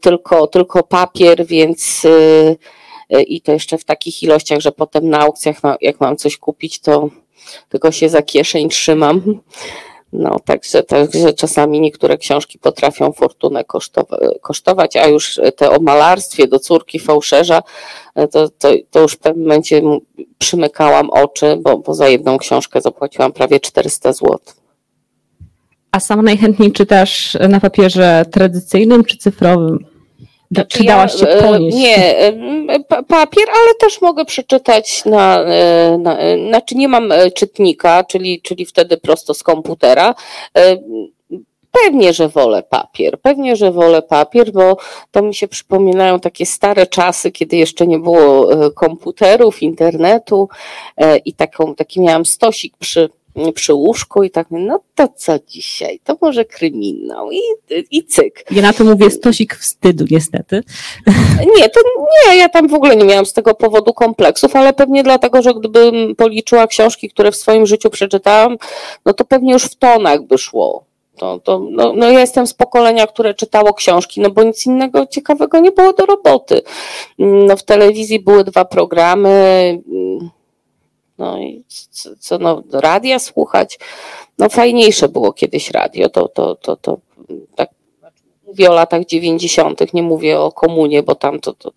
[0.00, 2.06] tylko, tylko papier, więc
[3.20, 7.08] i to jeszcze w takich ilościach, że potem na aukcjach, jak mam coś kupić, to
[7.68, 9.40] tylko się za kieszeń trzymam.
[10.12, 13.64] No, także, także czasami niektóre książki potrafią fortunę
[14.42, 17.62] kosztować, a już te o malarstwie do córki fałszerza,
[18.30, 19.82] to, to, to już w pewnym momencie
[20.38, 24.38] przymykałam oczy, bo, bo za jedną książkę zapłaciłam prawie 400 zł.
[25.92, 29.91] A sama najchętniej czytasz na papierze tradycyjnym czy cyfrowym?
[30.52, 31.76] Znaczy czy dałaś się e, ponieść?
[31.76, 32.32] Nie, e,
[33.08, 36.16] papier, ale też mogę przeczytać na, e, na
[36.48, 40.14] znaczy nie mam czytnika, czyli, czyli wtedy prosto z komputera.
[41.84, 43.20] Pewnie, że wolę papier.
[43.20, 44.76] Pewnie, że wolę papier, bo
[45.10, 50.48] to mi się przypominają takie stare czasy, kiedy jeszcze nie było komputerów, internetu
[51.24, 53.10] i taką, taki miałam stosik przy
[53.54, 56.00] przy łóżku i tak, no to co dzisiaj?
[56.04, 57.40] To może kryminał i,
[57.90, 58.44] i cyk.
[58.50, 60.62] Ja na to mówię stosik wstydu niestety.
[61.56, 61.80] Nie, to
[62.26, 65.54] nie, ja tam w ogóle nie miałam z tego powodu kompleksów, ale pewnie dlatego, że
[65.54, 68.56] gdybym policzyła książki, które w swoim życiu przeczytałam,
[69.06, 70.84] no to pewnie już w tonach by szło.
[71.16, 75.06] To, to, no, no ja jestem z pokolenia, które czytało książki, no bo nic innego
[75.06, 76.62] ciekawego nie było do roboty.
[77.18, 79.78] No w telewizji były dwa programy,
[81.22, 81.64] no i
[82.20, 83.78] co, no, radia słuchać.
[84.38, 86.98] No fajniejsze było kiedyś radio, to, to, to, to
[87.56, 87.70] tak
[88.46, 91.72] mówię o latach 90., nie mówię o komunie, bo tam to, to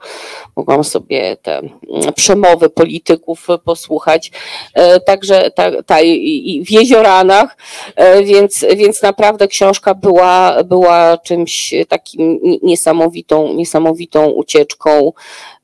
[0.56, 4.32] mogłam sobie te mm, przemowy polityków posłuchać.
[4.74, 7.58] E, także ta, ta, i w jezioranach,
[7.96, 15.14] e, więc, więc naprawdę książka była, była czymś takim niesamowitą, niesamowitą ucieczką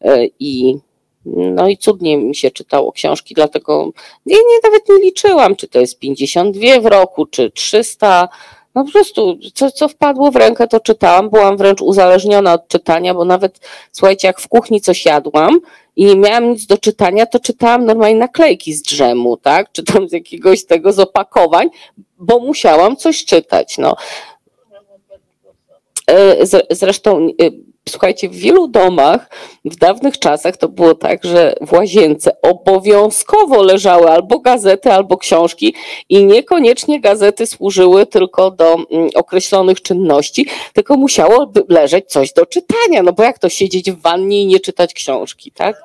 [0.01, 0.77] e, i
[1.25, 3.91] no i cudnie mi się czytało książki, dlatego
[4.25, 8.29] ja nie, nawet nie liczyłam, czy to jest 52 w roku, czy 300.
[8.75, 11.29] No po prostu, co, co wpadło w rękę, to czytałam.
[11.29, 13.59] Byłam wręcz uzależniona od czytania, bo nawet,
[13.91, 15.59] słuchajcie, jak w kuchni coś jadłam
[15.95, 19.71] i nie miałam nic do czytania, to czytałam normalnie naklejki z drzemu, tak?
[19.71, 21.69] Czy tam z jakiegoś tego z opakowań,
[22.17, 23.95] bo musiałam coś czytać, no.
[26.09, 29.29] E, zresztą e, Słuchajcie, w wielu domach
[29.65, 35.75] w dawnych czasach to było tak, że w łazience obowiązkowo leżały albo gazety, albo książki
[36.09, 43.03] i niekoniecznie gazety służyły tylko do mm, określonych czynności, tylko musiało leżeć coś do czytania,
[43.03, 45.81] no bo jak to siedzieć w wannie i nie czytać książki, tak?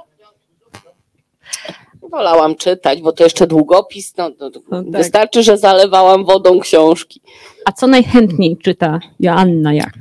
[2.03, 4.93] Wolałam czytać, bo to jeszcze długopis, no, no, no tak.
[4.93, 7.21] wystarczy, że zalewałam wodą książki.
[7.65, 9.93] A co najchętniej czyta Joanna jak?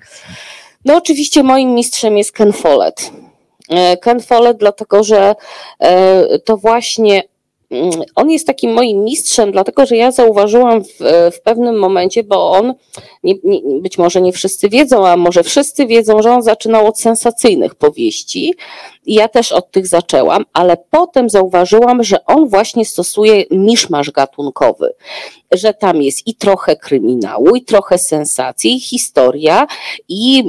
[0.85, 3.11] No oczywiście moim mistrzem jest Ken Follett.
[3.69, 5.35] E, Ken Follett dlatego, że
[5.79, 7.23] e, to właśnie
[8.15, 10.89] on jest takim moim mistrzem, dlatego że ja zauważyłam w,
[11.31, 12.73] w pewnym momencie, bo on,
[13.23, 16.99] nie, nie, być może nie wszyscy wiedzą, a może wszyscy wiedzą, że on zaczynał od
[16.99, 18.53] sensacyjnych powieści.
[19.05, 24.93] Ja też od tych zaczęłam, ale potem zauważyłam, że on właśnie stosuje miszmasz gatunkowy,
[25.51, 29.67] że tam jest i trochę kryminału, i trochę sensacji, i historia,
[30.09, 30.43] i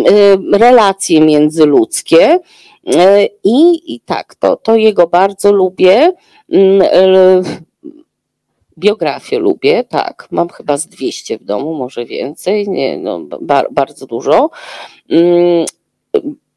[0.52, 2.38] y, relacje międzyludzkie.
[2.86, 6.12] Y, I, I tak, to, to jego bardzo lubię.
[6.52, 7.42] Mm, y,
[8.78, 13.20] biografię lubię, tak, mam chyba z 200 w domu, może więcej, nie, no,
[13.70, 14.50] bardzo dużo.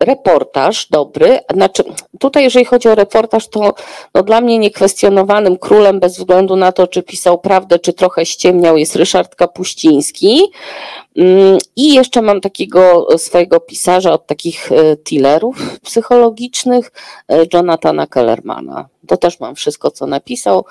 [0.03, 1.83] Reportaż dobry, znaczy
[2.19, 3.73] tutaj jeżeli chodzi o reportaż, to
[4.15, 8.77] no dla mnie niekwestionowanym królem bez względu na to, czy pisał prawdę, czy trochę ściemniał
[8.77, 10.41] jest Ryszard Kapuściński
[11.15, 16.91] mm, i jeszcze mam takiego swojego pisarza od takich e, tillerów psychologicznych,
[17.27, 18.87] e, Jonathana Kellermana.
[19.07, 20.65] To też mam wszystko, co napisał.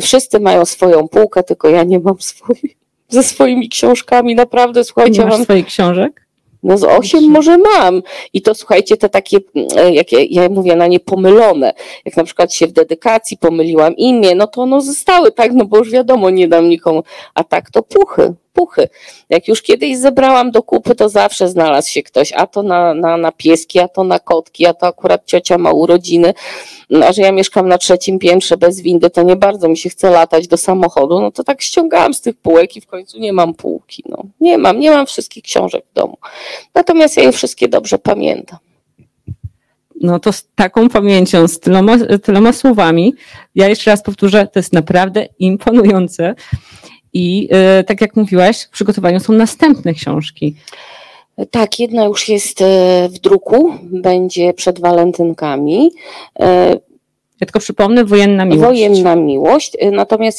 [0.00, 2.76] Wszyscy mają swoją półkę, tylko ja nie mam swojej,
[3.08, 5.18] ze swoimi książkami, naprawdę, słuchajcie.
[5.18, 5.44] Nie masz mam...
[5.44, 6.23] swoich książek?
[6.64, 8.02] No z osiem może mam.
[8.32, 9.38] I to słuchajcie, te takie,
[9.76, 11.74] e, jak ja, ja mówię na nie pomylone.
[12.04, 15.52] Jak na przykład się w dedykacji pomyliłam imię, no to one zostały, tak?
[15.52, 17.02] No bo już wiadomo, nie dam nikomu.
[17.34, 18.34] A tak to puchy.
[18.52, 18.88] puchy.
[19.30, 23.16] Jak już kiedyś zebrałam do kupy, to zawsze znalazł się ktoś, a to na, na,
[23.16, 26.34] na pieski, a to na kotki, a to akurat ciocia ma urodziny,
[27.04, 30.10] a że ja mieszkam na trzecim piętrze bez windy, to nie bardzo mi się chce
[30.10, 33.54] latać do samochodu, no to tak ściągałam z tych półek i w końcu nie mam
[33.54, 34.02] półki.
[34.08, 34.24] No.
[34.40, 36.18] Nie mam, nie mam wszystkich książek w domu.
[36.74, 38.58] Natomiast ja je wszystkie dobrze pamiętam.
[40.00, 43.14] No to z taką pamięcią, z tyloma, tyloma słowami,
[43.54, 46.34] ja jeszcze raz powtórzę, to jest naprawdę imponujące.
[47.12, 50.56] I e, tak jak mówiłaś, w przygotowaniu są następne książki.
[51.50, 52.64] Tak, jedna już jest e,
[53.08, 55.90] w druku, będzie przed walentynkami.
[56.40, 56.68] E,
[57.40, 58.60] Ja tylko przypomnę, wojenna miłość.
[58.62, 59.76] Wojenna miłość.
[59.80, 60.38] e, Natomiast,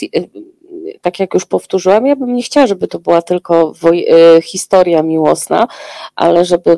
[1.01, 3.73] tak jak już powtórzyłam, ja bym nie chciała, żeby to była tylko
[4.43, 5.67] historia miłosna,
[6.15, 6.77] ale żeby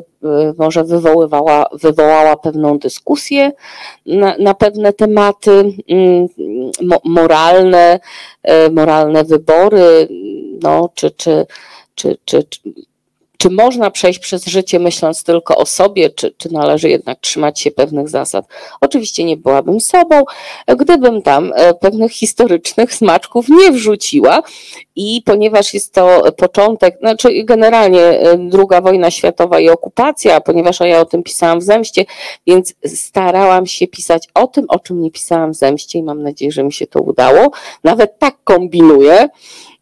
[0.58, 3.52] może wywoływała, wywołała pewną dyskusję
[4.06, 6.26] na, na pewne tematy mm,
[6.82, 8.00] mo- moralne,
[8.72, 10.08] moralne wybory,
[10.62, 11.46] no, czy, czy,
[11.94, 12.60] czy, czy, czy
[13.38, 17.70] czy można przejść przez życie myśląc tylko o sobie, czy, czy należy jednak trzymać się
[17.70, 18.44] pewnych zasad?
[18.80, 20.22] Oczywiście nie byłabym sobą,
[20.76, 24.42] gdybym tam e, pewnych historycznych smaczków nie wrzuciła.
[24.96, 31.00] I ponieważ jest to początek, znaczy generalnie e, druga wojna światowa i okupacja, ponieważ ja
[31.00, 32.04] o tym pisałam w Zemście,
[32.46, 36.52] więc starałam się pisać o tym, o czym nie pisałam w Zemście i mam nadzieję,
[36.52, 37.50] że mi się to udało.
[37.84, 39.28] Nawet tak kombinuję.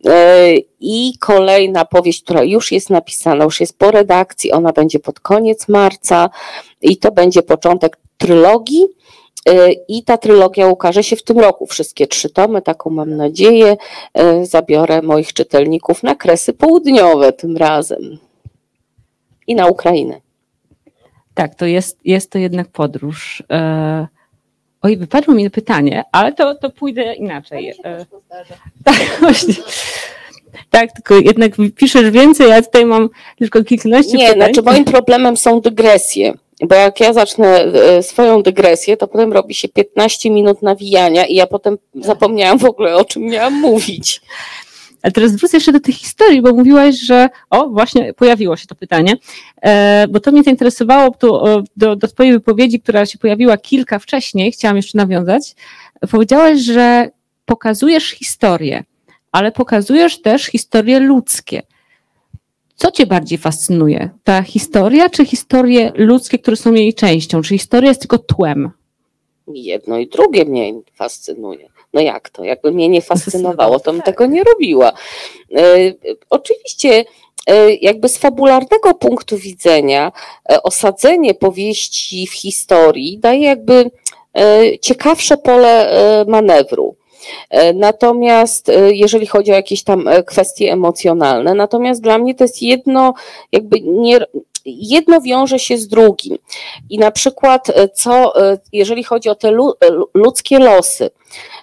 [0.05, 5.21] E, I kolejna powieść, która już jest napisana, już jest po redakcji, ona będzie pod
[5.21, 6.31] koniec marca
[6.83, 8.87] i to będzie początek trylogii.
[9.49, 11.67] E, I ta trylogia ukaże się w tym roku.
[11.67, 13.77] Wszystkie trzy tomy, taką mam nadzieję.
[14.15, 18.19] E, Zabiorę moich czytelników na kresy południowe tym razem.
[19.47, 20.21] I na Ukrainę.
[21.35, 23.43] Tak, to jest, jest to jednak podróż.
[24.87, 27.73] Oj, wypadło mi pytanie, ale to, to pójdę inaczej.
[27.85, 28.07] E,
[28.85, 29.55] tak, właśnie.
[30.71, 33.09] Tak, tylko jednak piszesz więcej, a tutaj mam
[33.39, 34.43] tylko kilkanaście Nie, pytań.
[34.43, 36.35] znaczy moim problemem są dygresje.
[36.63, 41.35] Bo jak ja zacznę e, swoją dygresję, to potem robi się 15 minut nawijania i
[41.35, 44.21] ja potem zapomniałam w ogóle o czym miałam mówić.
[45.07, 48.75] Ale teraz wrócę jeszcze do tych historii, bo mówiłaś, że o, właśnie pojawiło się to
[48.75, 49.17] pytanie,
[49.63, 53.99] e, bo to mnie zainteresowało tu, o, do, do twojej wypowiedzi, która się pojawiła kilka
[53.99, 55.55] wcześniej, chciałam jeszcze nawiązać.
[56.11, 57.11] Powiedziałaś, że
[57.45, 58.85] pokazujesz historię,
[59.33, 61.63] ale pokazujesz też historie ludzkie.
[62.77, 64.11] Co cię bardziej fascynuje?
[64.25, 67.43] Ta historia, czy historie ludzkie, które są jej częścią?
[67.43, 68.71] Czy historia jest tylko tłem?
[69.49, 71.76] Jedno i drugie mnie fascynuje.
[71.97, 72.45] No jak to?
[72.45, 74.93] Jakby mnie nie fascynowało, to bym tego nie robiła.
[75.55, 75.63] E,
[76.31, 77.05] oczywiście,
[77.47, 80.13] e, jakby z fabularnego punktu widzenia,
[80.53, 83.91] e, osadzenie powieści w historii daje jakby
[84.81, 85.91] ciekawsze pole
[86.29, 86.97] manewru.
[87.75, 93.15] Natomiast jeżeli chodzi o jakieś tam kwestie emocjonalne, natomiast dla mnie to jest jedno,
[93.53, 94.19] jakby nie,
[94.67, 96.39] jedno wiąże się z drugim.
[96.91, 99.55] I na przykład, e, co, e, jeżeli chodzi o te e,
[100.15, 101.11] ludzkie losy,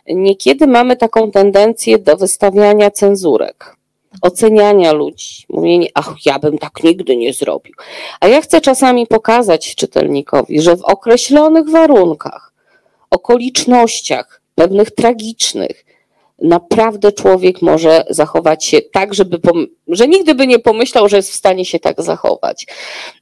[0.08, 3.76] niekiedy mamy taką tendencję do wystawiania cenzurek,
[4.22, 7.74] oceniania ludzi, mówienie, ach, ja bym tak nigdy nie zrobił.
[8.20, 12.54] A ja chcę czasami pokazać czytelnikowi, że w określonych warunkach,
[13.10, 15.83] okolicznościach, pewnych tragicznych,
[16.44, 19.40] naprawdę człowiek może zachować się tak, żeby,
[19.88, 22.68] że nigdy by nie pomyślał, że jest w stanie się tak zachować.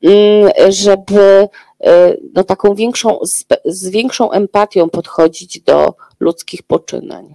[0.04, 1.48] Mm, Żeby
[1.84, 7.34] e, no, taką większą, z, z większą empatią podchodzić do ludzkich poczynań.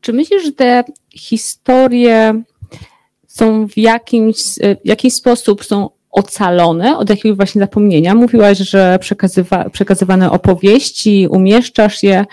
[0.00, 2.42] Czy myślisz, że te historie
[3.26, 4.36] są w jakimś,
[4.84, 8.14] w jakiś sposób są ocalone od jakiegoś właśnie zapomnienia?
[8.14, 12.24] Mówiłaś, że przekazywa, przekazywane opowieści, umieszczasz je.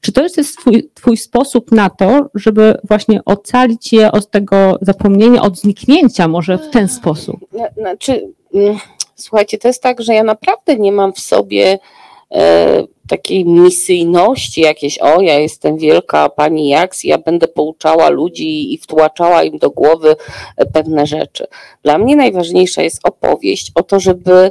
[0.00, 5.42] Czy to jest twój, twój sposób na to, żeby właśnie ocalić je od tego zapomnienia,
[5.42, 7.36] od zniknięcia może w ten sposób?
[7.52, 8.28] Na- Znaczy,
[9.14, 11.78] słuchajcie, to jest tak, że ja naprawdę nie mam w sobie
[12.34, 18.78] e, takiej misyjności jakiejś, o ja jestem wielka pani Jaks, ja będę pouczała ludzi i
[18.78, 20.16] wtłaczała im do głowy
[20.56, 21.46] e, pewne rzeczy.
[21.82, 24.50] Dla mnie najważniejsza jest opowieść o to, żeby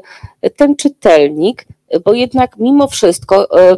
[0.55, 1.65] ten czytelnik,
[2.05, 3.77] bo jednak mimo wszystko e,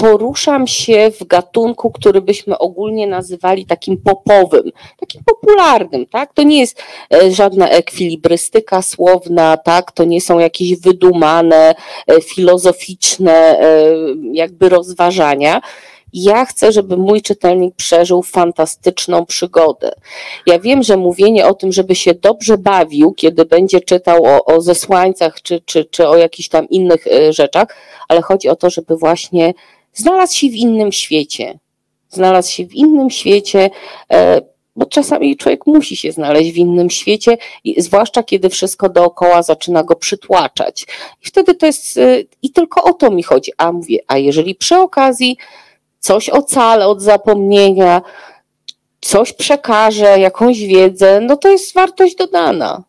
[0.00, 6.34] poruszam się w gatunku, który byśmy ogólnie nazywali takim popowym, takim popularnym, tak?
[6.34, 6.82] To nie jest
[7.14, 9.92] e, żadna ekwilibrystyka słowna, tak?
[9.92, 11.74] To nie są jakieś wydumane,
[12.06, 13.64] e, filozoficzne e,
[14.32, 15.60] jakby rozważania.
[16.12, 19.92] Ja chcę, żeby mój czytelnik przeżył fantastyczną przygodę.
[20.46, 24.60] Ja wiem, że mówienie o tym, żeby się dobrze bawił, kiedy będzie czytał o, o
[24.60, 27.76] zesłańcach czy, czy, czy o jakichś tam innych rzeczach,
[28.08, 29.54] ale chodzi o to, żeby właśnie
[29.92, 31.58] znalazł się w innym świecie.
[32.08, 33.70] Znalazł się w innym świecie,
[34.12, 34.40] e,
[34.76, 37.38] bo czasami człowiek musi się znaleźć w innym świecie,
[37.76, 40.86] zwłaszcza kiedy wszystko dookoła zaczyna go przytłaczać.
[41.22, 43.52] I wtedy to jest, y, i tylko o to mi chodzi.
[43.56, 45.36] A mówię, a jeżeli przy okazji
[45.98, 48.02] coś ocalę od zapomnienia,
[49.00, 52.82] coś przekażę, jakąś wiedzę, no to jest wartość dodana.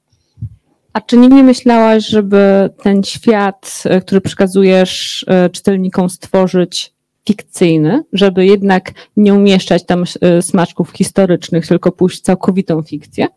[0.93, 6.93] A czy nigdy nie myślałaś, żeby ten świat, e, który przekazujesz e, czytelnikom, stworzyć
[7.27, 13.27] fikcyjny, żeby jednak nie umieszczać tam e, smaczków historycznych, tylko pójść całkowitą fikcję?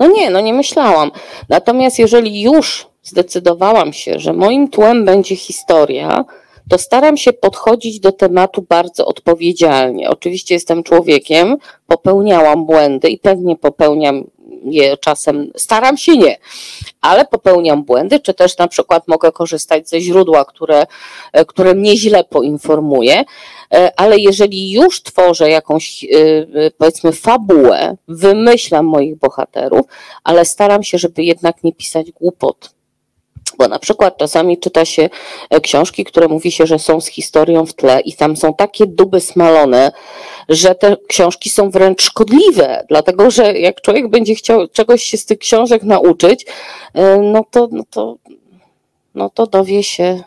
[0.00, 1.10] No nie, no nie myślałam.
[1.48, 6.24] Natomiast jeżeli już zdecydowałam się, że moim tłem będzie historia,
[6.68, 10.10] to staram się podchodzić do tematu bardzo odpowiedzialnie.
[10.10, 14.24] Oczywiście jestem człowiekiem, popełniałam błędy i pewnie popełniam
[14.72, 16.38] je czasem, staram się nie,
[17.00, 20.86] ale popełniam błędy, czy też na przykład mogę korzystać ze źródła, które,
[21.32, 23.24] e, które mnie źle poinformuje,
[23.74, 29.86] e, ale jeżeli już tworzę jakąś, e, powiedzmy, fabułę, wymyślam moich bohaterów,
[30.24, 32.75] ale staram się, żeby jednak nie pisać głupot
[33.58, 35.08] bo na przykład czasami czyta się
[35.50, 38.86] e, książki, które mówi się, że są z historią w tle i tam są takie
[38.86, 39.92] duby smalone,
[40.48, 45.26] że te książki są wręcz szkodliwe, dlatego że jak człowiek będzie chciał czegoś się z
[45.26, 46.46] tych książek nauczyć,
[46.94, 48.16] e, no to, no to,
[49.14, 50.22] no to dowie się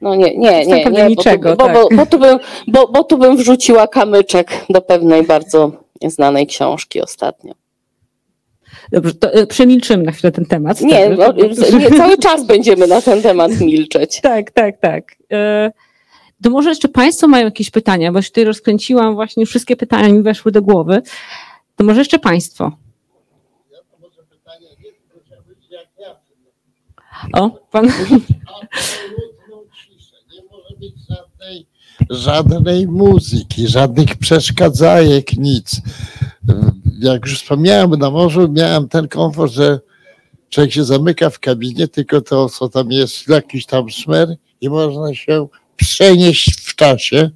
[0.00, 1.74] no nie, nie, nie, nie, niczego, bo, tak.
[1.74, 5.72] bo, bo, tu bym, bo, bo tu bym wrzuciła kamyczek do pewnej bardzo
[6.06, 7.61] znanej książki ostatnio.
[8.92, 10.80] Dobrze, to e, przemilczymy na chwilę ten temat.
[10.80, 14.20] Nie, tak, no, żeby- nie, cały czas będziemy na ten temat milczeć.
[14.22, 15.16] Tak, tak, tak.
[15.32, 15.72] E,
[16.42, 20.22] To może jeszcze Państwo mają jakieś pytania, bo już tutaj rozkręciłam właśnie wszystkie pytania mi
[20.22, 21.02] weszły do głowy.
[21.76, 22.72] To może jeszcze Państwo.
[27.32, 27.86] O, Pan.
[27.86, 27.92] Nie
[30.50, 31.66] może być żadnej,
[32.10, 35.80] żadnej muzyki, żadnych przeszkadzajek, nic.
[37.02, 39.80] Jak już wspomniałem, na morzu miałem ten komfort, że
[40.50, 45.14] człowiek się zamyka w kabinie, tylko to, co tam jest, jakiś tam szmer i można
[45.14, 47.30] się przenieść w czasie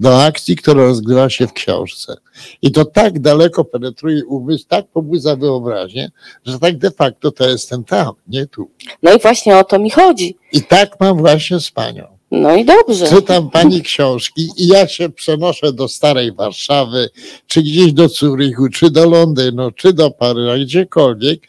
[0.00, 2.16] do akcji, która rozgrywa się w książce.
[2.62, 6.10] I to tak daleko penetruje umysł, tak pobudza wyobraźnię,
[6.44, 8.70] że tak de facto to jestem tam, nie tu.
[9.02, 10.36] No i właśnie o to mi chodzi.
[10.52, 12.19] I tak mam właśnie z panią.
[12.30, 13.06] No i dobrze.
[13.08, 17.10] Czytam pani książki i ja się przenoszę do starej Warszawy,
[17.46, 21.40] czy gdzieś do Zurychu, czy do Londynu, czy do Paryża, gdziekolwiek,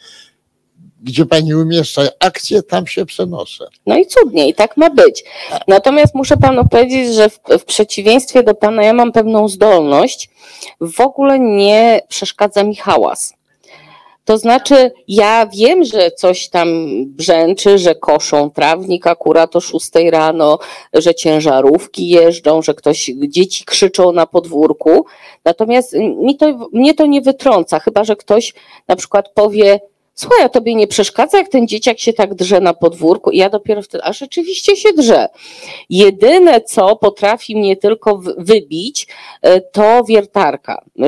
[1.02, 3.66] gdzie pani umieszcza akcję, tam się przenoszę.
[3.86, 5.24] No i cudnie, i tak ma być.
[5.68, 10.30] Natomiast muszę panu powiedzieć, że w, w przeciwieństwie do pana ja mam pewną zdolność.
[10.80, 13.34] W ogóle nie przeszkadza mi hałas.
[14.24, 16.68] To znaczy, ja wiem, że coś tam
[17.06, 20.58] brzęczy, że koszą trawnik akurat o 6 rano,
[20.94, 25.06] że ciężarówki jeżdżą, że ktoś, dzieci krzyczą na podwórku.
[25.44, 28.54] Natomiast mi to, mnie to nie wytrąca, chyba że ktoś
[28.88, 29.80] na przykład powie,
[30.14, 33.30] Słuchaj, a tobie nie przeszkadza, jak ten dzieciak się tak drze na podwórku?
[33.30, 35.28] I ja dopiero wtedy, a rzeczywiście się drze.
[35.90, 39.06] Jedyne, co potrafi mnie tylko wybić,
[39.42, 41.04] e, to wiertarka, e,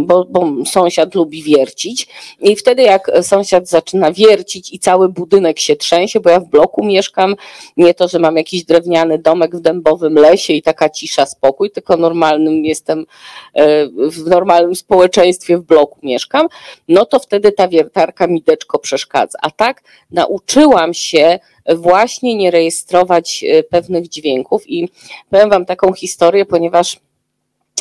[0.00, 2.08] bo, bo sąsiad lubi wiercić.
[2.40, 6.84] I wtedy, jak sąsiad zaczyna wiercić i cały budynek się trzęsie, bo ja w bloku
[6.84, 7.34] mieszkam,
[7.76, 11.96] nie to, że mam jakiś drewniany domek w dębowym lesie i taka cisza, spokój, tylko
[11.96, 13.06] normalnym jestem,
[13.54, 16.46] e, w normalnym społeczeństwie w bloku mieszkam,
[16.88, 19.38] no to wtedy ta wiertarka mideczko przeszkadza.
[19.42, 21.38] A tak nauczyłam się
[21.76, 24.88] właśnie nie rejestrować e, pewnych dźwięków i
[25.30, 27.00] powiem wam taką historię, ponieważ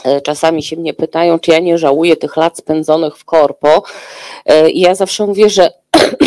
[0.04, 3.84] e, czasami się mnie pytają, czy ja nie żałuję tych lat spędzonych w korpo
[4.46, 5.72] E, i ja zawsze mówię, że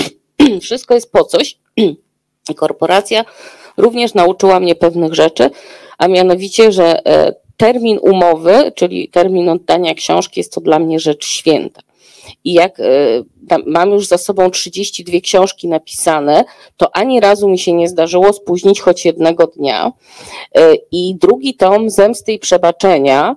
[0.62, 3.24] wszystko jest po coś i korporacja
[3.76, 5.50] również nauczyła mnie pewnych rzeczy,
[5.98, 7.02] a mianowicie, że
[7.56, 11.82] termin umowy, czyli termin oddania książki jest to dla mnie rzecz święta.
[12.44, 12.78] I jak
[13.48, 16.44] tam mam już za sobą 32 książki napisane,
[16.76, 19.92] to ani razu mi się nie zdarzyło spóźnić choć jednego dnia.
[20.54, 23.36] E, I drugi tom Zemsty i Przebaczenia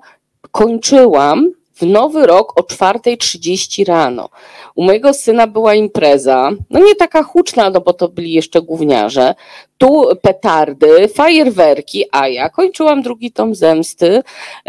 [0.52, 4.30] kończyłam w nowy rok o 4.30 rano.
[4.76, 9.36] U mojego syna była impreza, no nie taka huczna, no bo to byli jeszcze gówniarze.
[9.78, 14.24] Tu petardy, fajerwerki, a ja kończyłam drugi tom Zemsty,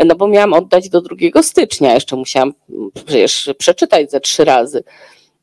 [0.04, 1.94] no bo miałam oddać do 2 stycznia.
[1.94, 2.52] Jeszcze musiałam
[3.06, 4.84] przecież przeczytać ze trzy razy.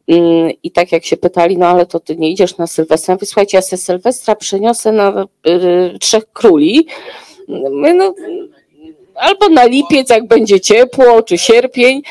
[0.07, 3.13] Mm, I tak jak się pytali, no ale to ty nie idziesz na Sylwestra.
[3.13, 6.87] Mówię, słuchajcie, ja se Sylwestra przeniosę na y, Trzech Króli.
[7.47, 8.13] Mówię, No,
[9.15, 12.01] albo na lipiec, jak będzie ciepło, czy sierpień,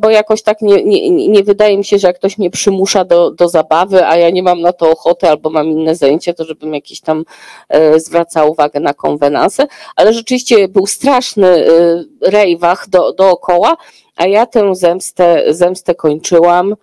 [0.00, 3.30] bo jakoś tak nie, nie, nie wydaje mi się, że jak ktoś mnie przymusza do,
[3.30, 6.74] do zabawy, a ja nie mam na to ochoty, albo mam inne zajęcie, to żebym
[6.74, 7.24] jakiś tam
[7.68, 9.66] e, zwracał uwagę na konwenanse,
[9.96, 13.76] ale rzeczywiście był straszny e, rejwach do, dookoła,
[14.16, 16.74] a ja tę zemstę, zemstę kończyłam,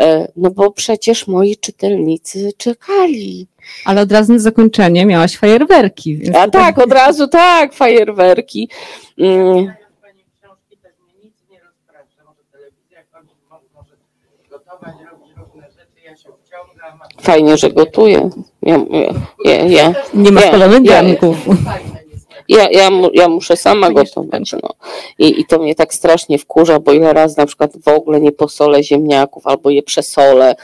[0.00, 3.46] e, no bo przecież moi czytelnicy czekali.
[3.84, 6.16] Ale od razu na zakończenie miałaś fajerwerki.
[6.18, 8.68] Więc A tak, od razu tak, fajerwerki.
[9.18, 9.64] Mm.
[9.64, 9.74] Ja
[17.20, 18.30] Fajnie, że gotuję.
[18.62, 19.12] Ja, ja,
[19.44, 21.20] ja, ja, Nie ma Nie, spalonych ja- jest.
[22.48, 24.52] Ja, ja, ja muszę sama Fajnie, gotować.
[24.52, 24.74] No.
[25.18, 28.32] I, I to mnie tak strasznie wkurza, bo ile razy na przykład w ogóle nie
[28.32, 30.56] posolę ziemniaków, albo je przesolę,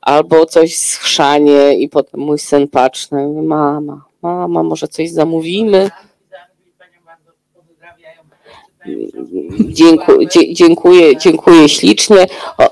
[0.00, 5.90] albo coś schrzanie i potem mój syn patrzy, mnie, mama, mama, może coś zamówimy.
[9.68, 12.26] Dziękuję, dziękuję, dziękuję ślicznie.
[12.58, 12.70] O,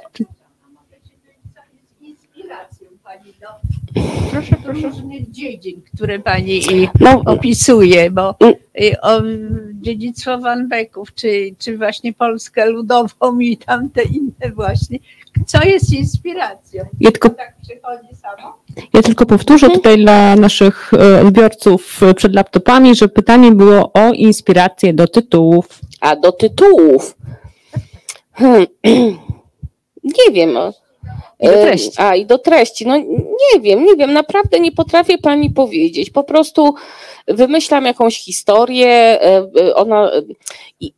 [2.00, 3.81] inspiracją pani do
[4.30, 8.54] proszę, proszę różnych dziedzin, które pani i no, opisuje, bo Mm.
[8.82, 9.22] y, o,
[9.74, 14.98] dziedzictwo Van Becków, czy, czy właśnie Polskę Ludową i tamte inne właśnie,
[15.46, 16.84] co jest inspiracją?
[17.00, 18.54] Ja tylko, To tak przychodzi samo?
[18.94, 24.12] ja tylko powtórzę tutaj dla naszych e, odbiorców e, przed laptopami, że pytanie było o
[24.12, 25.80] inspirację do tytułów.
[26.00, 27.16] A do tytułów.
[28.32, 28.66] Hmm.
[30.04, 30.50] Nie wiem.
[31.40, 31.90] I do E, treści.
[31.96, 32.86] A i do treści.
[32.86, 36.10] No nie wiem, nie wiem, naprawdę nie potrafię pani powiedzieć.
[36.10, 36.74] Po prostu
[37.28, 40.10] wymyślam jakąś historię, e, e, ona
[40.80, 40.92] i,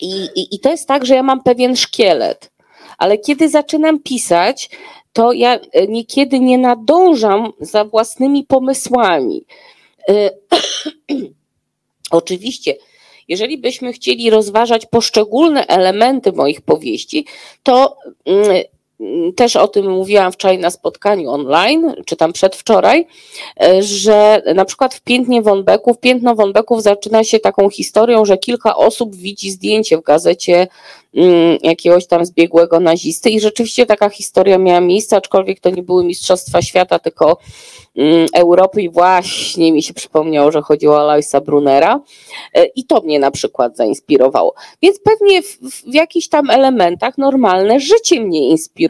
[0.00, 2.50] i, i- to jest tak, że ja mam pewien szkielet,
[2.98, 4.70] ale kiedy zaczynam pisać,
[5.12, 5.58] to ja
[5.88, 9.44] niekiedy nie nadążam za własnymi pomysłami.
[12.10, 12.74] Oczywiście,
[13.28, 17.26] jeżeli byśmy chcieli rozważać poszczególne elementy moich powieści,
[17.62, 18.62] to mm,
[19.36, 23.06] też o tym mówiłam wczoraj na spotkaniu online, czy tam przedwczoraj,
[23.62, 28.76] e, że na przykład w Piętnie Wąbeków, Piętno Wąbeków zaczyna się taką historią, że kilka
[28.76, 30.66] osób widzi zdjęcie w gazecie
[31.14, 36.04] mm, jakiegoś tam zbiegłego nazisty i rzeczywiście taka historia miała miejsce, aczkolwiek to nie były
[36.04, 37.38] Mistrzostwa Świata, tylko
[37.96, 42.00] mm, Europy i właśnie mi się przypomniało, że chodziło o Aloisa Brunera
[42.54, 44.54] E, i to mnie na przykład zainspirowało.
[44.82, 45.58] Więc pewnie w,
[45.90, 48.83] w jakichś tam elementach normalne życie mnie inspiruje,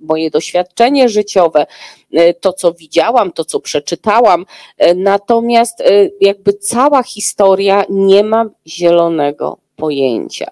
[0.00, 1.66] moje doświadczenie życiowe,
[2.12, 4.46] e, to co widziałam, to co przeczytałam,
[4.78, 5.84] e, natomiast e,
[6.20, 10.50] jakby cała historia nie ma zielonego pojęcia.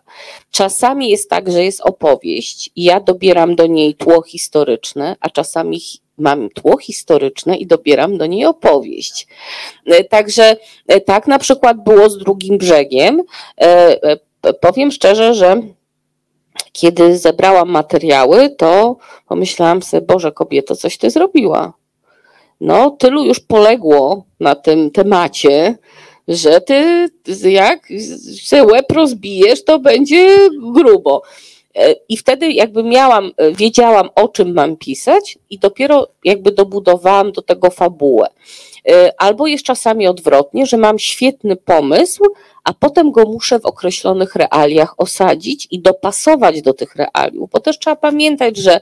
[0.50, 5.80] Czasami jest tak, że jest opowieść i ja dobieram do niej tło historyczne, a czasami
[6.18, 9.26] mam tło historyczne i dobieram do niej opowieść.
[10.10, 10.56] Także
[11.06, 13.22] tak na przykład było z drugim brzegiem.
[14.60, 15.62] Powiem szczerze, że
[16.76, 18.96] kiedy zebrałam materiały, to
[19.28, 21.72] pomyślałam sobie, Boże, kobieto, coś ty zrobiła.
[22.60, 25.78] No, tylu już poległo na tym temacie,
[26.28, 27.08] że ty
[27.44, 27.88] jak
[28.42, 31.22] se łeb rozbijesz, to będzie grubo.
[31.74, 37.32] E, I wtedy jakby miałam, e, wiedziałam o czym mam pisać i dopiero jakby dobudowałam
[37.32, 38.28] do tego fabułę.
[38.88, 42.24] E, Albo jest czasami odwrotnie, że mam świetny pomysł,
[42.66, 47.78] a potem go muszę w określonych realiach osadzić i dopasować do tych realiów, bo też
[47.78, 48.80] trzeba pamiętać, że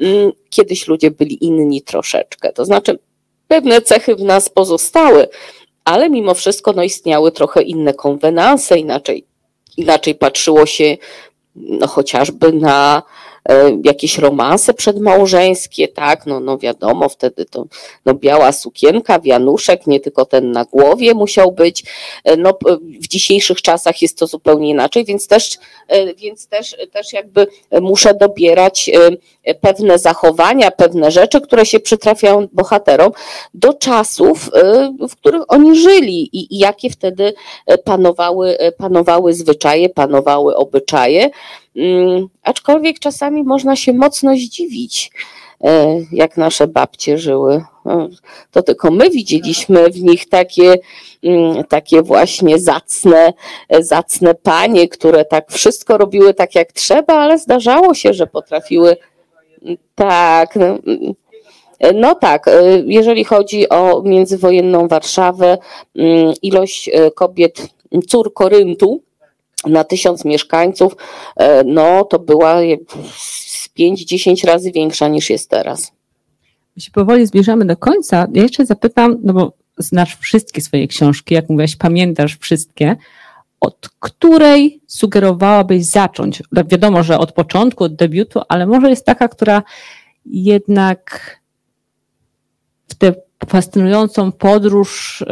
[0.00, 2.98] mm, kiedyś ludzie byli inni troszeczkę, to znaczy
[3.48, 5.28] pewne cechy w nas pozostały,
[5.84, 9.26] ale mimo wszystko no, istniały trochę inne konwenanse, inaczej,
[9.76, 10.96] inaczej patrzyło się
[11.56, 13.02] no, chociażby na
[13.84, 17.64] jakieś romanse przedmałżeńskie, tak, no, no wiadomo, wtedy to
[18.06, 21.84] no, biała sukienka, wianuszek, nie tylko ten na głowie musiał być,
[22.24, 22.58] E, no,
[23.00, 27.46] w dzisiejszych czasach jest to zupełnie inaczej, więc też, e, więc też, też jakby
[27.80, 28.90] muszę dobierać
[29.44, 33.12] e, pewne zachowania, pewne rzeczy, które się przytrafiają bohaterom
[33.54, 37.34] do czasów, e, w których oni żyli i, i jakie wtedy
[37.66, 41.30] e, panowały, e, panowały zwyczaje, panowały obyczaje.
[41.76, 45.10] Mm, Aczkolwiek czasami można się mocno zdziwić,
[45.64, 47.64] e, jak nasze babcie żyły.
[47.86, 48.08] E,
[48.50, 50.74] To tylko my widzieliśmy w nich takie,
[51.24, 53.32] mm, takie właśnie zacne,
[53.68, 58.96] e, zacne panie, które tak wszystko robiły tak jak trzeba, ale zdarzało się, że potrafiły
[59.94, 60.56] tak.
[60.56, 61.14] no, mm,
[61.94, 65.58] No tak, e, jeżeli chodzi o międzywojenną Warszawę,
[65.96, 67.68] mm, ilość e, kobiet,
[68.08, 69.02] cór Koryntu
[69.66, 70.96] na tysiąc mieszkańców,
[71.36, 72.80] e, no to była jak
[73.16, 75.92] z 5-10 razy większa niż jest teraz.
[76.76, 78.26] My się powoli zbliżamy do końca.
[78.32, 82.96] Ja jeszcze zapytam, no bo znasz wszystkie swoje książki, jak mówiłaś, pamiętasz wszystkie.
[83.60, 86.42] od której sugerowałabyś zacząć?
[86.66, 89.62] Wiadomo, że od początku, od debiutu, ale może jest taka, która
[90.26, 91.40] jednak
[92.88, 93.14] w tę
[93.48, 95.26] fascynującą podróż y,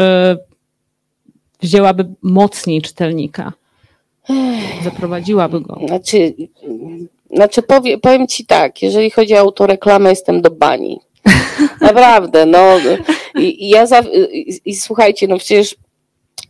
[1.63, 3.53] wzięłaby mocniej czytelnika,
[4.85, 5.81] zaprowadziłaby go.
[5.87, 6.35] Znaczy,
[7.31, 11.01] znaczy powie, powiem ci tak, jeżeli chodzi o autoreklamę, jestem do bani.
[11.81, 12.77] Naprawdę, no.
[13.39, 14.01] I, i ja za,
[14.33, 15.77] i, i słuchajcie, no przecież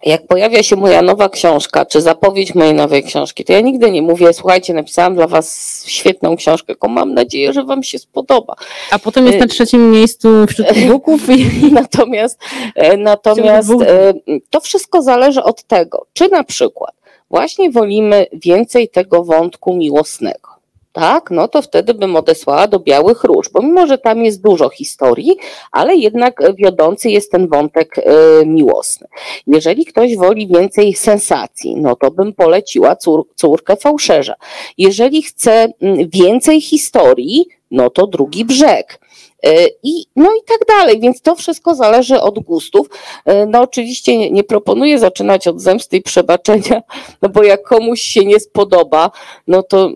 [0.07, 4.03] jak pojawia się moja nowa książka, czy zapowiedź mojej nowej książki, to ja nigdy nie
[4.03, 8.55] mówię, słuchajcie, napisałam dla was świetną książkę, tylko mam nadzieję, że wam się spodoba.
[8.91, 11.21] A potem jest na trzecim miejscu wśród e-booków.
[11.73, 12.39] natomiast
[12.75, 14.15] e, natomiast e,
[14.51, 17.00] to wszystko zależy od tego, czy na przykład
[17.31, 20.51] właśnie wolimy więcej tego wątku miłosnego
[20.93, 25.37] tak, no to wtedy bym odesłała do Białych Róż, pomimo, że tam jest dużo historii,
[25.73, 28.03] ale jednak wiodący jest ten wątek y,
[28.47, 29.07] miłosny.
[29.47, 34.35] Jeżeli ktoś woli więcej sensacji, no to bym poleciła cór, córkę fałszerza.
[34.79, 35.73] Jeżeli chce
[36.09, 39.01] więcej historii, no to drugi brzeg.
[39.47, 42.87] E, I, no i tak dalej, więc to wszystko zależy od gustów.
[43.25, 46.83] E, no oczywiście nie, nie proponuję zaczynać od zemsty i przebaczenia,
[47.23, 49.11] no bo jak komuś się nie spodoba,
[49.47, 49.91] no to,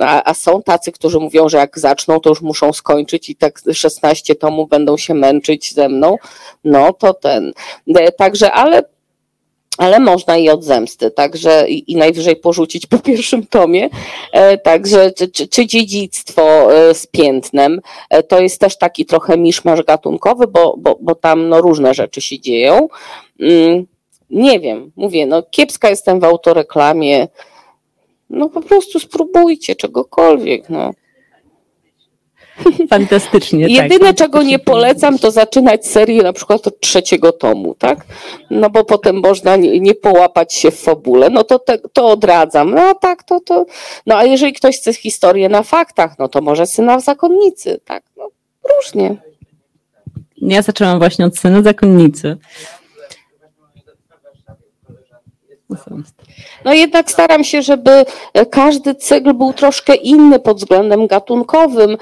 [0.00, 3.60] a, a są tacy, którzy mówią, że jak zaczną, to już muszą skończyć i tak
[3.72, 6.16] 16 tomów będą się męczyć ze mną,
[6.64, 7.52] no to ten.
[7.94, 8.82] E, także, ale
[9.80, 13.88] ale można i od zemsty, także i, i najwyżej porzucić po pierwszym tomie.
[14.32, 19.38] E, także czy, czy, czy, dziedzictwo e, z piętnem, e, to jest też taki trochę
[19.38, 22.88] miszmasz gatunkowy, bo, bo, bo tam no, różne rzeczy się dzieją.
[23.40, 23.86] Mm,
[24.30, 27.28] nie wiem, mówię, no kiepska jestem w autoreklamie,
[28.30, 30.90] no po prostu spróbujcie czegokolwiek, no.
[32.90, 33.64] Fantastycznie.
[33.64, 38.06] Tak, Jedyne, tak, czego nie polecam, to zaczynać serię na przykład od trzeciego tomu, tak?
[38.50, 42.74] No bo potem można nie, nie połapać się w fabule, no to, te, to odradzam.
[42.74, 43.66] No a tak, to, to.
[44.06, 48.02] No a jeżeli ktoś chce historię na faktach, no to może syna w zakonnicy, tak?
[48.16, 48.28] No,
[48.76, 49.16] różnie.
[50.36, 52.36] Ja zaczęłam właśnie od syna zakonnicy.
[56.64, 58.04] No jednak staram się, żeby
[58.50, 61.96] każdy cykl był troszkę inny pod względem gatunkowym.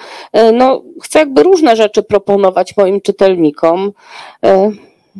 [0.52, 3.92] No, chcę jakby różne rzeczy proponować moim czytelnikom.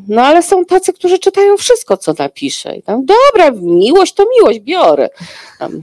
[0.09, 2.77] No ale są tacy, którzy czytają wszystko, co napiszę.
[2.77, 5.09] I tam, dobra, miłość to miłość, biorę.
[5.59, 5.83] Tam.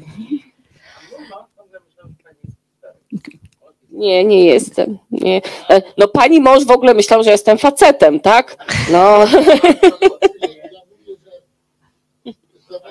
[3.92, 4.98] Nie, nie jestem.
[5.12, 5.42] Nie.
[5.98, 8.58] No pani mąż w ogóle myślał, że jestem facetem, tak?
[8.92, 9.20] No.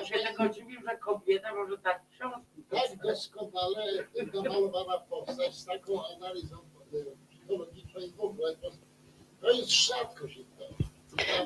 [0.05, 2.63] Się tego dziwił, że kobieta może tak książki.
[2.69, 6.57] Tak doskonale namalowana postać z taką analizą
[7.29, 8.55] psychologiczną i w ogóle.
[9.41, 10.39] To jest rzadkość.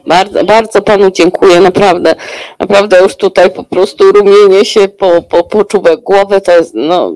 [0.07, 2.15] Bardzo, bardzo panu dziękuję, naprawdę.
[2.59, 7.13] Naprawdę już tutaj po prostu rumienie się po, po, po czubek głowy to jest, no,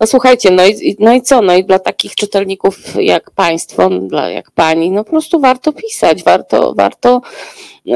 [0.00, 1.42] no słuchajcie, no i, no i co?
[1.42, 6.22] No i dla takich czytelników jak państwo, dla, jak pani, no po prostu warto pisać,
[6.22, 7.20] warto, warto,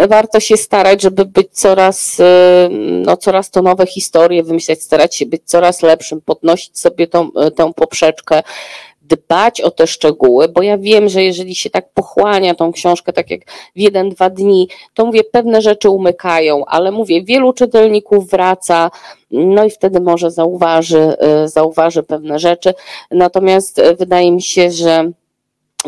[0.08, 2.16] warto się starać, żeby być coraz,
[2.80, 7.72] no coraz to nowe historie wymyślać, starać się być coraz lepszym, podnosić sobie tą, tą
[7.72, 8.42] poprzeczkę,
[9.08, 13.30] dbać o te szczegóły, bo ja wiem, że jeżeli się tak pochłania tą książkę, tak
[13.30, 13.40] jak
[13.76, 18.90] w jeden, dwa dni, to mówię, pewne rzeczy umykają, ale mówię, wielu czytelników wraca,
[19.30, 22.74] no i wtedy może zauważy, zauważy pewne rzeczy.
[23.10, 25.10] Natomiast wydaje mi się, że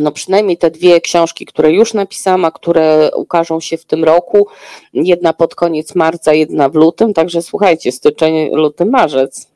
[0.00, 4.46] no przynajmniej te dwie książki, które już napisałam, a które ukażą się w tym roku,
[4.92, 9.55] jedna pod koniec marca, jedna w lutym, także słuchajcie, styczeń, luty, marzec.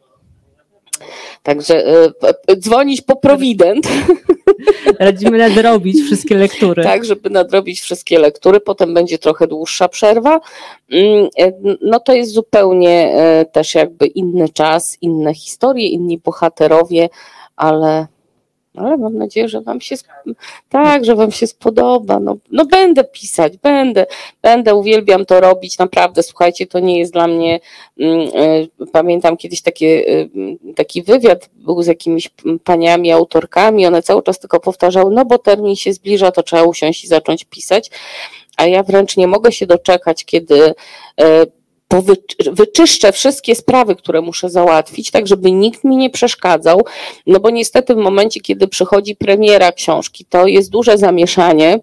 [1.42, 2.04] Także
[2.50, 3.88] y, dzwonić po prowident.
[4.98, 6.82] Radzimy nadrobić wszystkie lektury.
[6.82, 10.40] Tak, żeby nadrobić wszystkie lektury, potem będzie trochę dłuższa przerwa.
[10.90, 17.08] Mm, y, no to jest zupełnie y, też jakby inny czas, inne historie, inni bohaterowie,
[17.56, 18.06] ale
[18.76, 19.96] ale mam nadzieję, że Wam się,
[20.68, 22.20] tak, że Wam się spodoba.
[22.20, 24.06] No, no będę pisać, będę,
[24.42, 27.60] będę, uwielbiam to robić, naprawdę, słuchajcie, to nie jest dla mnie,
[27.98, 32.30] mm, e, pamiętam kiedyś takie, e, taki wywiad był z jakimiś
[32.64, 37.04] paniami, autorkami, one cały czas tylko powtarzały, no bo termin się zbliża, to trzeba usiąść
[37.04, 37.90] i zacząć pisać,
[38.56, 40.74] a ja wręcz nie mogę się doczekać, kiedy
[41.96, 46.80] e, wyczyszczę wszystkie sprawy, które muszę załatwić, tak żeby nikt mi nie przeszkadzał,
[47.26, 51.78] no bo niestety w momencie, kiedy przychodzi premiera książki, to jest duże zamieszanie,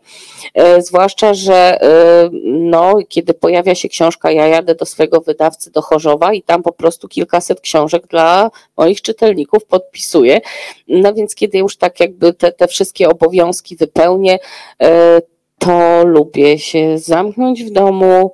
[0.54, 5.82] e, zwłaszcza, że e, no, kiedy pojawia się książka, ja jadę do swojego wydawcy do
[5.82, 10.42] Chorzowa i tam po prostu kilkaset książek dla moich czytelników podpisuję,
[10.88, 14.40] no więc kiedy już tak jakby te, te wszystkie obowiązki wypełnię,
[14.82, 15.22] e,
[15.60, 18.32] to lubię się zamknąć w domu,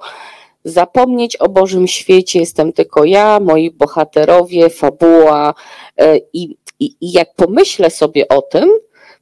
[0.64, 5.54] zapomnieć o Bożym świecie, jestem tylko ja, moi bohaterowie, fabuła
[5.98, 8.70] e, i, i, i jak pomyślę sobie o tym,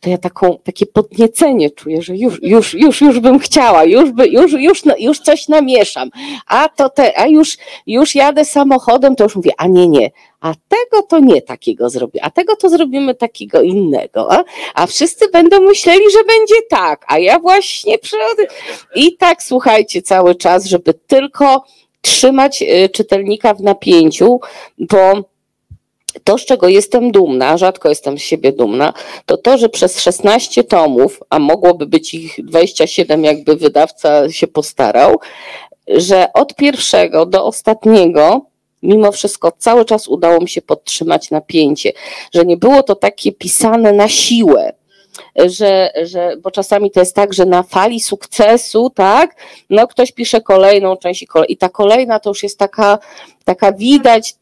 [0.02, 4.28] to ja taką, takie podniecenie czuję, że już, już, już, już bym chciała, już, by,
[4.28, 6.10] już, już, no, już coś namieszam,
[6.48, 10.54] a to te, a już, już jadę samochodem, to już mówię, a nie, nie, a
[10.70, 14.44] tego to nie takiego zrobię, a tego to zrobimy takiego innego, a,
[14.76, 18.44] a wszyscy będą myśleli, że będzie tak, a ja właśnie przychodzę
[18.96, 21.64] i tak słuchajcie cały czas, żeby tylko
[22.02, 24.40] trzymać y, czytelnika w napięciu,
[24.78, 25.31] bo
[26.24, 28.94] to, z czego jestem dumna, rzadko jestem z siebie dumna,
[29.26, 35.20] to to, że przez 16 tomów, a mogłoby być ich 27, jakby wydawca się postarał,
[35.88, 38.42] że od pierwszego do ostatniego
[38.84, 41.92] mimo wszystko cały czas udało mi się podtrzymać napięcie,
[42.34, 44.74] że nie było to takie pisane na siłę,
[45.36, 49.36] że, że, bo czasami to jest tak, że na fali sukcesu, tak,
[49.70, 53.00] no ktoś pisze kolejną część i, kolej, i ta kolejna to już jest taka,
[53.46, 54.36] taka widać,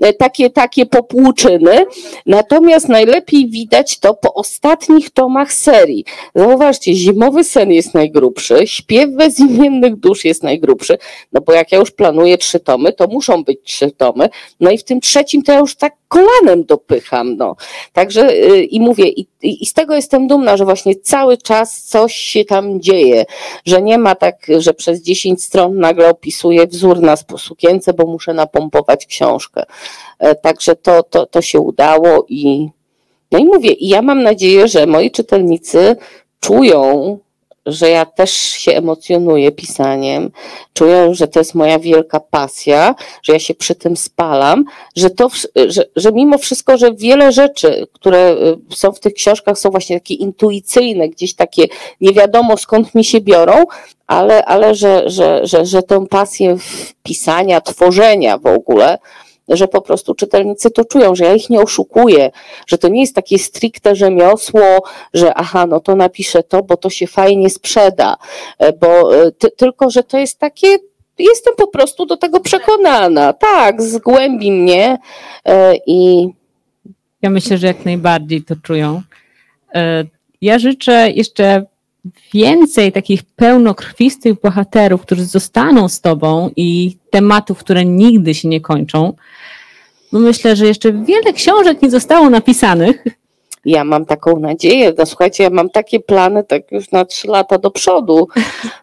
[0.00, 1.84] e, takie, takie popłuczyny,
[2.26, 6.04] natomiast najlepiej widać to po ostatnich tomach serii.
[6.34, 10.98] Zauważcie, Zimowy Sen jest najgrubszy, Śpiew Bezimiennych Dusz jest najgrubszy,
[11.32, 14.28] no bo jak ja już planuję trzy tomy, to muszą być trzy tomy,
[14.60, 17.56] no i w tym trzecim to ja już tak kolanem dopycham, no.
[17.92, 22.14] Także y, i mówię, i, i z tego jestem dumna, że właśnie cały czas coś
[22.14, 23.24] się tam dzieje,
[23.66, 28.34] że nie ma tak, że przez 10 stron nagle opisuję wzór na sukience, bo muszę
[28.34, 29.62] napompować książkę.
[30.18, 32.68] E, także to, to, to się udało i
[33.32, 35.96] no i mówię, i ja mam nadzieję, że moi czytelnicy
[36.40, 37.18] czują
[37.66, 40.30] że ja też się emocjonuję pisaniem,
[40.72, 44.64] czuję, że to jest moja wielka pasja, że ja się przy tym spalam,
[44.96, 45.30] że to,
[45.66, 48.32] że, że mimo wszystko, że wiele rzeczy, które
[48.70, 51.66] y, są w tych książkach są właśnie takie intuicyjne, gdzieś takie
[52.00, 53.64] nie wiadomo skąd mi się biorą,
[54.06, 56.56] ale, ale że, że, że, że tę pasję
[57.02, 58.98] pisania, tworzenia w ogóle,
[59.48, 62.30] że po prostu czytelnicy to czują, że ja ich nie oszukuję,
[62.66, 64.62] że to nie jest takie stricte rzemiosło,
[65.14, 68.16] że aha, no to napiszę to, bo to się fajnie sprzeda,
[68.58, 70.78] e, bo e, ty, tylko, że to jest takie
[71.18, 73.32] jestem po prostu do tego przekonana.
[73.32, 74.98] Tak, zgłębi mnie
[75.44, 76.28] e, i.
[77.22, 79.02] Ja myślę, że jak najbardziej to czują.
[80.40, 81.66] Ja życzę jeszcze
[82.34, 89.12] więcej takich pełnokrwistych bohaterów, którzy zostaną z tobą i tematów, które nigdy się nie kończą.
[90.12, 93.04] Bo myślę, że jeszcze wiele książek nie zostało napisanych.
[93.64, 94.92] Ja mam taką nadzieję.
[94.98, 98.28] No, słuchajcie, ja mam takie plany tak już na trzy lata do przodu.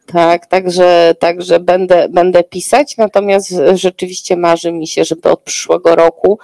[0.05, 6.39] Tak, także, także będę, będę pisać, natomiast rzeczywiście marzy mi się, żeby od przyszłego roku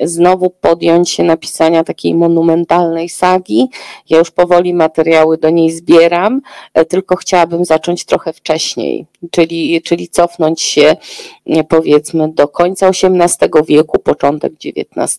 [0.00, 3.68] znowu podjąć się napisania takiej monumentalnej sagi.
[4.10, 6.40] Ja już powoli materiały do niej zbieram,
[6.74, 10.96] e, tylko chciałabym zacząć trochę wcześniej, czyli, czyli cofnąć się
[11.68, 15.18] powiedzmy do końca XVIII wieku, początek XIX.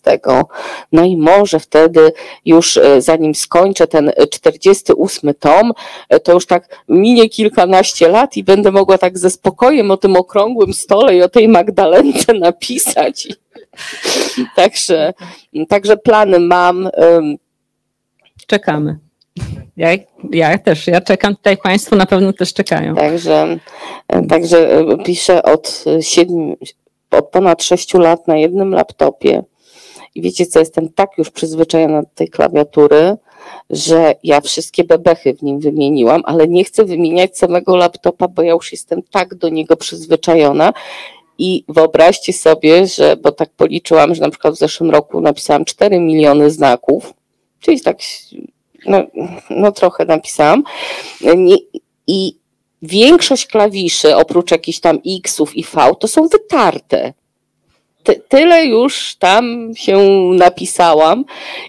[0.92, 2.12] No i może wtedy
[2.44, 5.72] już e, zanim skończę ten 48 tom,
[6.08, 10.16] e, to już tak minie kilkanaście lat i będę mogła tak ze spokojem o tym
[10.16, 13.28] okrągłym stole i o tej Magdalence napisać
[14.56, 15.14] także,
[15.68, 16.88] także plany mam.
[18.46, 18.98] Czekamy.
[19.76, 19.88] Ja,
[20.30, 22.94] ja też, ja czekam tutaj, Państwo na pewno też czekają.
[22.94, 23.58] Także,
[24.28, 26.56] także e, piszę od, siedmiu,
[27.10, 29.42] od ponad sześciu lat na jednym laptopie.
[30.14, 33.16] I wiecie co, jestem tak już przyzwyczajona do tej klawiatury,
[33.70, 38.52] że ja wszystkie bebechy w nim wymieniłam, ale nie chcę wymieniać samego laptopa, bo ja
[38.52, 40.72] już jestem tak do niego przyzwyczajona,
[41.38, 46.00] i wyobraźcie sobie, że, bo tak policzyłam, że na przykład w zeszłym roku napisałam 4
[46.00, 47.14] miliony znaków,
[47.60, 47.98] czyli tak,
[48.86, 49.02] no,
[49.50, 50.64] no trochę napisałam.
[52.06, 52.36] I
[52.82, 57.12] większość klawiszy, oprócz jakichś tam X-ów i V, to są wytarte
[58.04, 59.98] ty, tyle już tam się
[60.32, 61.24] napisałam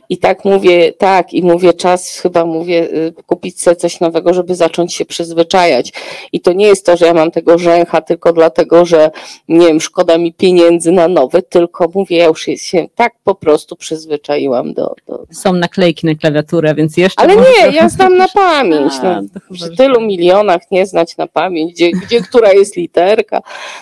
[0.09, 4.55] i tak mówię, tak, i mówię, czas chyba mówię, y, kupić sobie coś nowego, żeby
[4.55, 5.93] zacząć się przyzwyczajać.
[6.31, 9.11] I to nie jest to, że ja mam tego rzęcha tylko dlatego, że
[9.49, 13.75] nie wiem, szkoda mi pieniędzy na nowy, tylko mówię, ja już się tak po prostu
[13.75, 14.95] przyzwyczaiłam do.
[15.07, 15.25] do...
[15.31, 17.21] Są naklejki na klawiaturę, więc jeszcze.
[17.21, 18.93] Ale nie, ja znam na pamięć.
[19.03, 19.21] No,
[19.53, 23.41] przy tylu milionach nie znać na pamięć, gdzie, gdzie która jest literka,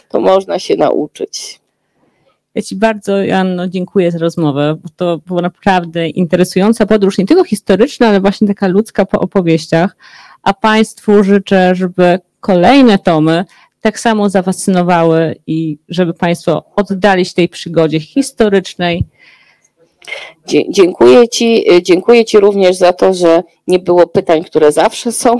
[0.09, 1.62] to można się nauczyć.
[2.55, 7.43] Ja Ci bardzo, Janno, dziękuję za rozmowę, bo to była naprawdę interesująca podróż, nie tylko
[7.43, 9.95] historyczna, ale właśnie taka ludzka po opowieściach.
[10.43, 13.45] A Państwu życzę, żeby kolejne tomy
[13.81, 19.03] tak samo zafascynowały i żeby Państwo oddali się tej przygodzie historycznej,
[20.69, 25.37] Dziękuję Ci, y, dziękuję Ci również za to, że nie było pytań, które zawsze są.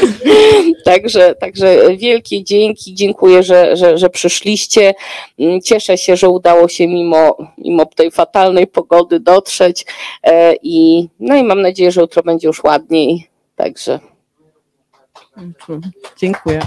[0.84, 4.94] także, także wielkie dzięki, dziękuję, że, że, że przyszliście.
[5.38, 9.86] Mm, Cieszę się, że udało się mimo, mimo tej fatalnej pogody dotrzeć
[10.22, 13.28] e, i no i mam nadzieję, że jutro będzie już ładniej.
[13.56, 14.00] Także
[16.16, 16.60] Dziękuję.